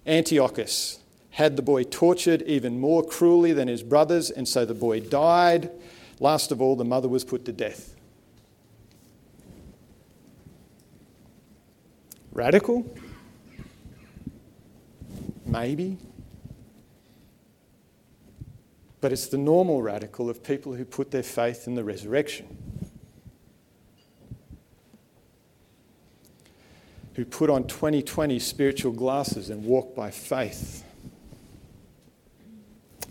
Antiochus 0.07 0.99
had 1.31 1.57
the 1.57 1.63
boy 1.63 1.85
tortured 1.85 2.43
even 2.43 2.79
more 2.79 3.03
cruelly 3.03 3.55
than 3.55 3.67
his 3.67 3.83
brothers, 3.83 4.31
and 4.31 4.47
so 4.47 4.67
the 4.67 4.75
boy 4.75 5.01
died. 5.01 5.71
Last 6.21 6.53
of 6.53 6.61
all, 6.61 6.77
the 6.77 6.85
mother 6.85 7.09
was 7.09 7.25
put 7.25 7.47
to 7.47 7.53
death. 7.53 7.97
Radical? 12.31 12.95
Maybe. 15.47 15.97
But 19.01 19.13
it's 19.13 19.29
the 19.29 19.39
normal 19.39 19.81
radical 19.81 20.29
of 20.29 20.45
people 20.45 20.75
who 20.75 20.85
put 20.85 21.11
their 21.11 21.23
faith 21.23 21.67
in 21.67 21.75
the 21.75 21.85
resurrection. 21.85 22.64
Who 27.15 27.25
put 27.25 27.51
on 27.51 27.67
2020 27.67 28.39
spiritual 28.39 28.93
glasses 28.93 29.51
and 29.51 29.65
walk 29.65 29.95
by 29.95 30.11
faith. 30.11 30.85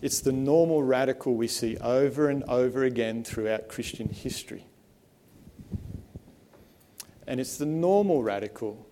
It's 0.02 0.20
the 0.20 0.34
normal 0.34 0.84
radical 0.84 1.36
we 1.36 1.48
see 1.48 1.78
over 1.78 2.30
and 2.30 2.44
over 2.44 2.84
again 2.84 3.24
throughout 3.24 3.70
Christian 3.70 4.10
history. 4.10 4.66
And 7.26 7.40
it's 7.40 7.58
the 7.58 7.66
normal 7.66 8.22
radical 8.22 8.86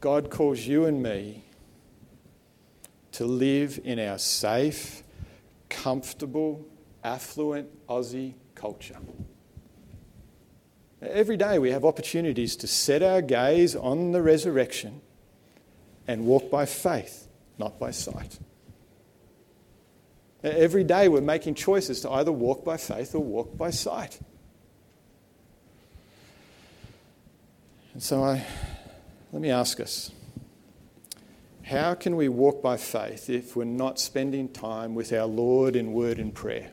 God 0.00 0.30
calls 0.30 0.60
you 0.60 0.86
and 0.86 1.02
me 1.02 1.44
to 3.12 3.26
live 3.26 3.78
in 3.84 3.98
our 3.98 4.18
safe, 4.18 5.02
comfortable, 5.68 6.66
affluent 7.04 7.68
Aussie 7.86 8.34
culture. 8.54 8.96
Every 11.02 11.36
day 11.36 11.58
we 11.58 11.70
have 11.70 11.84
opportunities 11.84 12.56
to 12.56 12.66
set 12.66 13.02
our 13.02 13.22
gaze 13.22 13.74
on 13.74 14.12
the 14.12 14.20
resurrection 14.20 15.00
and 16.06 16.26
walk 16.26 16.50
by 16.50 16.66
faith, 16.66 17.28
not 17.58 17.78
by 17.78 17.90
sight. 17.90 18.38
Every 20.42 20.84
day 20.84 21.08
we're 21.08 21.20
making 21.20 21.54
choices 21.54 22.00
to 22.02 22.10
either 22.10 22.32
walk 22.32 22.64
by 22.64 22.76
faith 22.76 23.14
or 23.14 23.22
walk 23.22 23.56
by 23.56 23.70
sight. 23.70 24.18
And 27.94 28.02
so 28.02 28.22
I, 28.22 28.44
let 29.32 29.42
me 29.42 29.50
ask 29.50 29.80
us 29.80 30.10
how 31.64 31.94
can 31.94 32.16
we 32.16 32.28
walk 32.28 32.62
by 32.62 32.76
faith 32.76 33.30
if 33.30 33.54
we're 33.54 33.64
not 33.64 33.98
spending 34.00 34.48
time 34.48 34.94
with 34.94 35.12
our 35.12 35.26
Lord 35.26 35.76
in 35.76 35.92
word 35.92 36.18
and 36.18 36.34
prayer? 36.34 36.72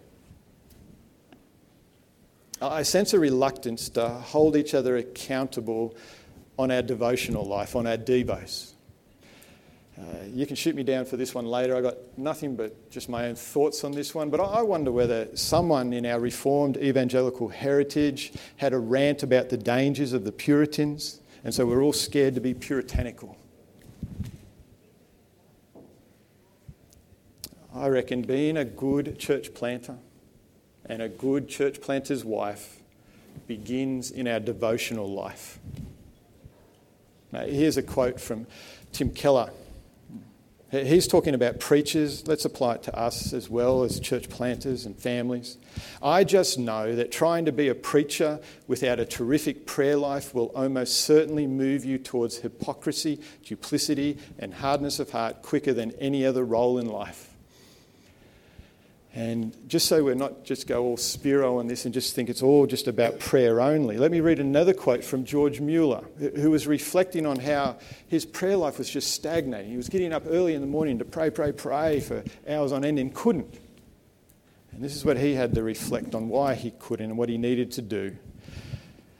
I 2.61 2.81
sense 2.81 3.13
a 3.13 3.19
reluctance 3.19 3.89
to 3.89 4.09
hold 4.09 4.55
each 4.55 4.73
other 4.73 4.97
accountable 4.97 5.95
on 6.57 6.71
our 6.71 6.81
devotional 6.81 7.45
life, 7.45 7.75
on 7.75 7.85
our 7.85 7.97
devos. 7.97 8.71
Uh, 9.99 10.03
you 10.31 10.45
can 10.45 10.55
shoot 10.55 10.75
me 10.75 10.83
down 10.83 11.05
for 11.05 11.17
this 11.17 11.35
one 11.35 11.45
later. 11.45 11.75
I 11.75 11.81
got 11.81 11.97
nothing 12.17 12.55
but 12.55 12.89
just 12.89 13.09
my 13.09 13.27
own 13.27 13.35
thoughts 13.35 13.83
on 13.83 13.91
this 13.91 14.13
one. 14.13 14.29
But 14.29 14.39
I 14.39 14.61
wonder 14.61 14.91
whether 14.91 15.27
someone 15.35 15.93
in 15.93 16.05
our 16.05 16.19
Reformed 16.19 16.77
evangelical 16.77 17.47
heritage 17.47 18.33
had 18.57 18.73
a 18.73 18.79
rant 18.79 19.21
about 19.21 19.49
the 19.49 19.57
dangers 19.57 20.13
of 20.13 20.23
the 20.23 20.31
Puritans, 20.31 21.21
and 21.43 21.53
so 21.53 21.65
we're 21.65 21.83
all 21.83 21.93
scared 21.93 22.35
to 22.35 22.41
be 22.41 22.53
puritanical. 22.53 23.37
I 27.73 27.87
reckon 27.87 28.23
being 28.23 28.57
a 28.57 28.65
good 28.65 29.19
church 29.19 29.53
planter 29.53 29.97
and 30.89 31.01
a 31.01 31.09
good 31.09 31.47
church 31.47 31.81
planter's 31.81 32.23
wife 32.23 32.79
begins 33.47 34.11
in 34.11 34.27
our 34.27 34.39
devotional 34.39 35.09
life. 35.09 35.59
Now, 37.31 37.41
here's 37.41 37.77
a 37.77 37.83
quote 37.83 38.19
from 38.19 38.47
Tim 38.93 39.09
Keller. 39.09 39.51
He's 40.69 41.07
talking 41.07 41.33
about 41.33 41.61
preachers. 41.61 42.27
Let's 42.27 42.43
apply 42.43 42.75
it 42.75 42.83
to 42.83 42.95
us 42.97 43.31
as 43.31 43.49
well 43.49 43.83
as 43.83 44.01
church 44.01 44.27
planters 44.27 44.85
and 44.85 44.97
families. 44.97 45.57
I 46.03 46.25
just 46.25 46.59
know 46.59 46.93
that 46.93 47.09
trying 47.09 47.45
to 47.45 47.53
be 47.53 47.69
a 47.69 47.75
preacher 47.75 48.41
without 48.67 48.99
a 48.99 49.05
terrific 49.05 49.65
prayer 49.65 49.95
life 49.95 50.35
will 50.35 50.47
almost 50.47 50.99
certainly 50.99 51.47
move 51.47 51.85
you 51.85 51.97
towards 51.97 52.39
hypocrisy, 52.39 53.21
duplicity, 53.45 54.17
and 54.39 54.55
hardness 54.55 54.99
of 54.99 55.11
heart 55.11 55.41
quicker 55.41 55.71
than 55.71 55.91
any 55.99 56.25
other 56.25 56.43
role 56.43 56.77
in 56.77 56.87
life. 56.87 57.26
And 59.17 59.57
just 59.67 59.87
so 59.87 60.03
we're 60.03 60.13
not 60.13 60.43
just 60.43 60.67
go 60.67 60.83
all 60.83 60.95
Spiro 60.95 61.57
on 61.57 61.65
this 61.65 61.85
and 61.85 61.93
just 61.93 62.13
think 62.13 62.29
it's 62.29 62.43
all 62.43 62.67
just 62.67 62.87
about 62.87 63.17
prayer 63.17 63.59
only, 63.59 63.97
let 63.97 64.11
me 64.11 64.19
read 64.19 64.39
another 64.39 64.75
quote 64.75 65.03
from 65.03 65.25
George 65.25 65.59
Mueller, 65.59 66.03
who 66.19 66.51
was 66.51 66.67
reflecting 66.67 67.25
on 67.25 67.39
how 67.39 67.77
his 68.07 68.27
prayer 68.27 68.55
life 68.55 68.77
was 68.77 68.87
just 68.87 69.13
stagnating. 69.13 69.71
He 69.71 69.77
was 69.77 69.89
getting 69.89 70.13
up 70.13 70.25
early 70.27 70.53
in 70.53 70.61
the 70.61 70.67
morning 70.67 70.99
to 70.99 71.05
pray, 71.05 71.31
pray, 71.31 71.51
pray 71.51 71.99
for 71.99 72.23
hours 72.47 72.71
on 72.71 72.85
end 72.85 72.99
and 72.99 73.11
couldn't. 73.11 73.59
And 74.71 74.83
this 74.83 74.95
is 74.95 75.03
what 75.03 75.17
he 75.17 75.33
had 75.33 75.55
to 75.55 75.63
reflect 75.63 76.13
on 76.13 76.29
why 76.29 76.53
he 76.53 76.69
couldn't 76.77 77.09
and 77.09 77.17
what 77.17 77.27
he 77.27 77.39
needed 77.39 77.71
to 77.71 77.81
do. 77.81 78.15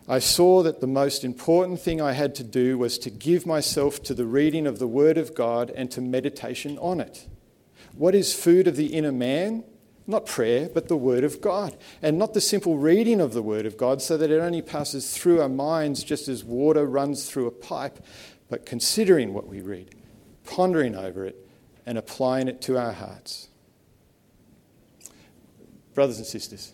I 0.07 0.19
saw 0.19 0.61
that 0.61 0.79
the 0.79 0.85
most 0.85 1.23
important 1.23 1.81
thing 1.81 2.01
I 2.01 2.11
had 2.11 2.35
to 2.35 2.43
do 2.43 2.77
was 2.77 2.99
to 2.99 3.09
give 3.09 3.47
myself 3.47 4.03
to 4.03 4.13
the 4.13 4.27
reading 4.27 4.67
of 4.67 4.77
the 4.77 4.87
Word 4.87 5.17
of 5.17 5.33
God 5.33 5.71
and 5.71 5.89
to 5.89 6.01
meditation 6.01 6.77
on 6.77 7.01
it. 7.01 7.27
What 7.95 8.13
is 8.13 8.35
food 8.35 8.67
of 8.67 8.75
the 8.75 8.93
inner 8.93 9.11
man? 9.11 9.63
Not 10.09 10.25
prayer, 10.25 10.69
but 10.73 10.87
the 10.87 10.95
Word 10.95 11.25
of 11.25 11.41
God. 11.41 11.77
And 12.01 12.17
not 12.17 12.33
the 12.33 12.39
simple 12.39 12.77
reading 12.77 13.19
of 13.19 13.33
the 13.33 13.41
Word 13.41 13.65
of 13.65 13.77
God 13.77 14.01
so 14.01 14.15
that 14.15 14.31
it 14.31 14.39
only 14.39 14.61
passes 14.61 15.15
through 15.15 15.41
our 15.41 15.49
minds 15.49 16.01
just 16.01 16.29
as 16.29 16.45
water 16.45 16.85
runs 16.85 17.29
through 17.29 17.45
a 17.45 17.51
pipe, 17.51 17.99
but 18.49 18.65
considering 18.65 19.33
what 19.33 19.47
we 19.47 19.59
read, 19.59 19.95
pondering 20.45 20.95
over 20.95 21.25
it, 21.25 21.45
and 21.85 21.97
applying 21.97 22.47
it 22.47 22.61
to 22.61 22.77
our 22.77 22.93
hearts. 22.93 23.49
Brothers 25.93 26.19
and 26.19 26.25
sisters, 26.25 26.71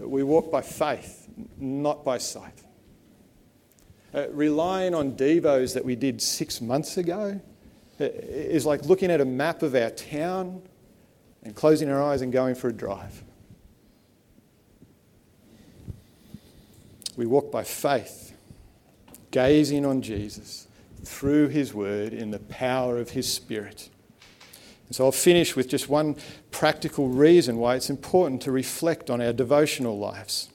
we 0.00 0.24
walk 0.24 0.50
by 0.50 0.62
faith, 0.62 1.28
not 1.58 2.04
by 2.04 2.18
sight. 2.18 2.62
Uh, 4.14 4.28
relying 4.30 4.94
on 4.94 5.12
Devos 5.12 5.74
that 5.74 5.84
we 5.84 5.96
did 5.96 6.20
six 6.20 6.60
months 6.60 6.96
ago 6.96 7.40
uh, 8.00 8.04
is 8.04 8.66
like 8.66 8.84
looking 8.84 9.10
at 9.10 9.20
a 9.20 9.24
map 9.24 9.62
of 9.62 9.74
our 9.74 9.90
town 9.90 10.62
and 11.42 11.54
closing 11.54 11.90
our 11.90 12.02
eyes 12.02 12.22
and 12.22 12.32
going 12.32 12.54
for 12.54 12.68
a 12.68 12.72
drive. 12.72 13.22
We 17.16 17.26
walk 17.26 17.50
by 17.50 17.64
faith, 17.64 18.32
gazing 19.30 19.84
on 19.84 20.02
Jesus 20.02 20.66
through 21.04 21.48
his 21.48 21.74
word 21.74 22.12
in 22.12 22.30
the 22.30 22.38
power 22.38 22.98
of 22.98 23.10
his 23.10 23.32
spirit. 23.32 23.90
And 24.86 24.96
so 24.96 25.06
I'll 25.06 25.12
finish 25.12 25.56
with 25.56 25.68
just 25.68 25.88
one 25.88 26.16
practical 26.50 27.08
reason 27.08 27.56
why 27.56 27.76
it's 27.76 27.90
important 27.90 28.42
to 28.42 28.52
reflect 28.52 29.10
on 29.10 29.20
our 29.20 29.32
devotional 29.32 29.98
lives. 29.98 30.48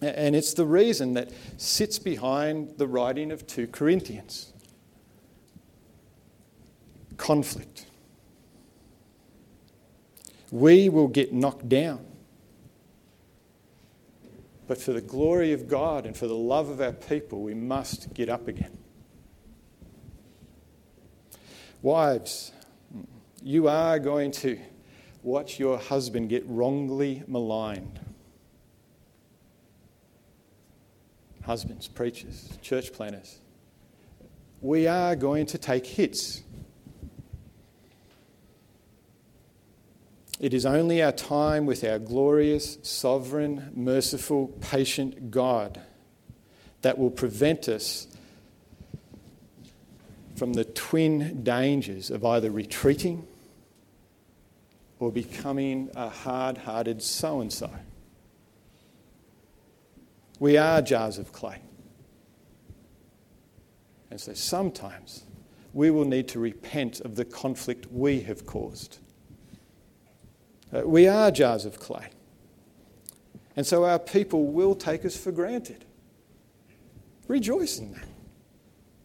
And 0.00 0.34
it's 0.34 0.54
the 0.54 0.66
reason 0.66 1.14
that 1.14 1.30
sits 1.56 1.98
behind 1.98 2.78
the 2.78 2.86
writing 2.86 3.30
of 3.30 3.46
2 3.46 3.68
Corinthians 3.68 4.52
conflict 7.16 7.86
we 10.52 10.90
will 10.90 11.08
get 11.08 11.32
knocked 11.32 11.68
down. 11.68 12.04
But 14.68 14.78
for 14.78 14.92
the 14.92 15.00
glory 15.00 15.52
of 15.52 15.66
God 15.66 16.06
and 16.06 16.16
for 16.16 16.28
the 16.28 16.36
love 16.36 16.68
of 16.68 16.80
our 16.80 16.92
people, 16.92 17.42
we 17.42 17.54
must 17.54 18.14
get 18.14 18.28
up 18.28 18.46
again. 18.46 18.78
Wives, 21.80 22.52
you 23.42 23.66
are 23.66 23.98
going 23.98 24.30
to 24.30 24.60
watch 25.22 25.58
your 25.58 25.78
husband 25.78 26.28
get 26.28 26.44
wrongly 26.46 27.24
maligned. 27.26 27.98
Husbands, 31.44 31.88
preachers, 31.88 32.56
church 32.60 32.92
planners, 32.92 33.38
we 34.60 34.86
are 34.86 35.16
going 35.16 35.46
to 35.46 35.58
take 35.58 35.86
hits. 35.86 36.42
It 40.42 40.52
is 40.52 40.66
only 40.66 41.00
our 41.00 41.12
time 41.12 41.66
with 41.66 41.84
our 41.84 42.00
glorious, 42.00 42.76
sovereign, 42.82 43.70
merciful, 43.76 44.48
patient 44.60 45.30
God 45.30 45.80
that 46.80 46.98
will 46.98 47.12
prevent 47.12 47.68
us 47.68 48.08
from 50.34 50.54
the 50.54 50.64
twin 50.64 51.44
dangers 51.44 52.10
of 52.10 52.24
either 52.24 52.50
retreating 52.50 53.24
or 54.98 55.12
becoming 55.12 55.90
a 55.94 56.08
hard 56.08 56.58
hearted 56.58 57.02
so 57.04 57.40
and 57.40 57.52
so. 57.52 57.70
We 60.40 60.56
are 60.56 60.82
jars 60.82 61.18
of 61.18 61.32
clay. 61.32 61.62
And 64.10 64.20
so 64.20 64.34
sometimes 64.34 65.22
we 65.72 65.92
will 65.92 66.04
need 66.04 66.26
to 66.28 66.40
repent 66.40 67.00
of 67.00 67.14
the 67.14 67.24
conflict 67.24 67.86
we 67.92 68.22
have 68.22 68.44
caused. 68.44 68.98
Uh, 70.74 70.86
we 70.86 71.06
are 71.06 71.30
jars 71.30 71.64
of 71.64 71.78
clay. 71.78 72.08
And 73.56 73.66
so 73.66 73.84
our 73.84 73.98
people 73.98 74.46
will 74.46 74.74
take 74.74 75.04
us 75.04 75.16
for 75.16 75.30
granted. 75.30 75.84
Rejoice 77.28 77.78
in 77.78 77.92
that. 77.92 78.08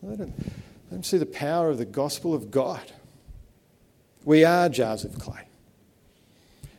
Let 0.02 0.18
them, 0.20 0.34
let 0.38 0.92
them 0.92 1.04
see 1.04 1.18
the 1.18 1.26
power 1.26 1.70
of 1.70 1.78
the 1.78 1.86
gospel 1.86 2.34
of 2.34 2.52
God. 2.52 2.92
We 4.24 4.46
are 4.46 4.70
jars 4.70 5.04
of 5.04 5.20
clay. 5.20 5.48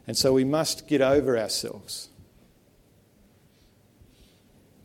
And 0.06 0.16
so 0.16 0.32
we 0.32 0.44
must 0.44 0.88
get 0.88 1.02
over 1.02 1.38
ourselves. 1.38 2.08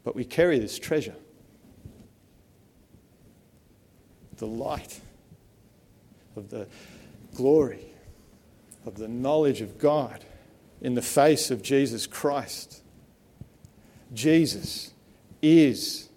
But 0.03 0.15
we 0.15 0.25
carry 0.25 0.59
this 0.59 0.77
treasure 0.77 1.15
the 4.37 4.47
light, 4.47 4.99
of 6.35 6.49
the 6.49 6.67
glory, 7.33 7.92
of 8.85 8.95
the 8.95 9.07
knowledge 9.07 9.61
of 9.61 9.77
God 9.77 10.25
in 10.81 10.95
the 10.95 11.01
face 11.01 11.51
of 11.51 11.61
Jesus 11.61 12.07
Christ. 12.07 12.81
Jesus 14.13 14.93
is 15.41 16.09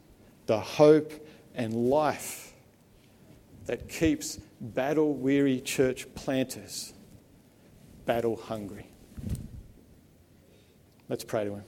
the 0.46 0.60
hope 0.60 1.12
and 1.54 1.72
life 1.88 2.52
that 3.66 3.88
keeps 3.88 4.38
battle 4.60 5.14
weary 5.14 5.60
church 5.60 6.06
planters 6.14 6.92
battle 8.06 8.36
hungry. 8.36 8.86
Let's 11.08 11.24
pray 11.24 11.44
to 11.44 11.54
Him. 11.54 11.64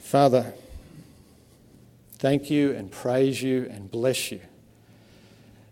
Father, 0.00 0.52
thank 2.22 2.52
you 2.52 2.70
and 2.70 2.88
praise 2.88 3.42
you 3.42 3.68
and 3.68 3.90
bless 3.90 4.30
you 4.30 4.38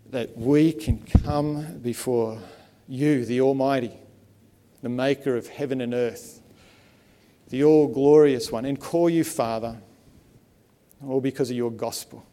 that 0.09 0.37
we 0.37 0.73
can 0.73 1.01
come 1.23 1.77
before 1.77 2.37
you, 2.89 3.23
the 3.23 3.39
Almighty, 3.39 3.97
the 4.81 4.89
Maker 4.89 5.37
of 5.37 5.47
heaven 5.47 5.79
and 5.79 5.93
earth, 5.93 6.41
the 7.47 7.63
all 7.63 7.87
glorious 7.87 8.51
one, 8.51 8.65
and 8.65 8.77
call 8.81 9.09
you 9.09 9.23
Father, 9.23 9.77
all 11.07 11.21
because 11.21 11.49
of 11.49 11.55
your 11.55 11.71
gospel. 11.71 12.25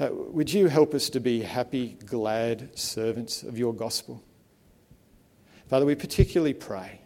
Uh, 0.00 0.08
would 0.10 0.52
you 0.52 0.66
help 0.66 0.94
us 0.94 1.10
to 1.10 1.20
be 1.20 1.42
happy, 1.42 1.96
glad 2.06 2.76
servants 2.76 3.44
of 3.44 3.56
your 3.56 3.72
gospel? 3.72 4.20
Father, 5.68 5.86
we 5.86 5.94
particularly 5.94 6.54
pray 6.54 7.01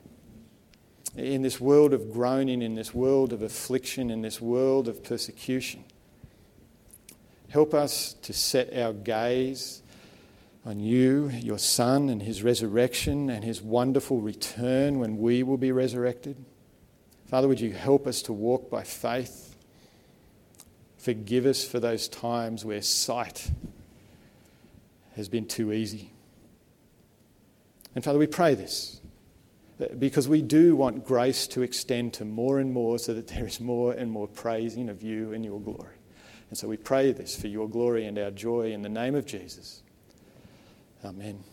in 1.17 1.43
this 1.43 1.61
world 1.61 1.93
of 1.93 2.13
groaning, 2.13 2.63
in 2.63 2.75
this 2.75 2.95
world 2.95 3.33
of 3.33 3.43
affliction, 3.43 4.11
in 4.11 4.23
this 4.23 4.41
world 4.41 4.89
of 4.89 5.03
persecution 5.03 5.85
Help 7.49 7.75
us 7.75 8.15
to 8.23 8.33
set 8.33 8.77
our 8.77 8.93
gaze 8.93 9.83
on 10.65 10.81
you, 10.81 11.31
your 11.31 11.59
Son, 11.59 12.09
and 12.09 12.23
his 12.23 12.43
resurrection 12.43 13.31
and 13.31 13.45
his 13.45 13.63
wonderful 13.63 14.21
return 14.21 14.99
when 14.99 15.19
we 15.19 15.43
will 15.43 15.57
be 15.57 15.71
resurrected. 15.71 16.37
Father, 17.27 17.47
would 17.47 17.61
you 17.61 17.73
help 17.73 18.07
us 18.07 18.23
to 18.23 18.33
walk 18.33 18.69
by 18.69 18.83
faith? 18.83 19.57
Forgive 20.99 21.47
us 21.47 21.65
for 21.65 21.79
those 21.79 22.09
times 22.09 22.65
where 22.65 22.83
sight 22.83 23.51
has 25.15 25.29
been 25.29 25.47
too 25.47 25.73
easy. 25.73 26.13
And 27.95 28.03
Father, 28.03 28.19
we 28.19 28.27
pray 28.27 28.55
this 28.55 29.01
because 29.99 30.29
we 30.29 30.43
do 30.43 30.75
want 30.75 31.05
grace 31.05 31.47
to 31.49 31.63
extend 31.63 32.15
to 32.15 32.25
more 32.25 32.59
and 32.59 32.73
more 32.73 32.99
so 32.99 33.13
that 33.15 33.29
there 33.29 33.47
is 33.47 33.61
more 33.61 33.93
and 33.93 34.11
more 34.11 34.27
praising 34.27 34.89
of 34.89 35.03
you 35.03 35.33
and 35.33 35.45
your 35.45 35.61
glory. 35.61 35.97
And 36.49 36.57
so 36.57 36.69
we 36.69 36.77
pray 36.77 37.13
this 37.13 37.39
for 37.39 37.49
your 37.49 37.69
glory 37.69 38.07
and 38.07 38.19
our 38.19 38.31
joy 38.31 38.73
in 38.73 38.83
the 38.83 38.89
name 38.89 39.15
of 39.15 39.27
Jesus. 39.27 39.83
Amen. 41.05 41.45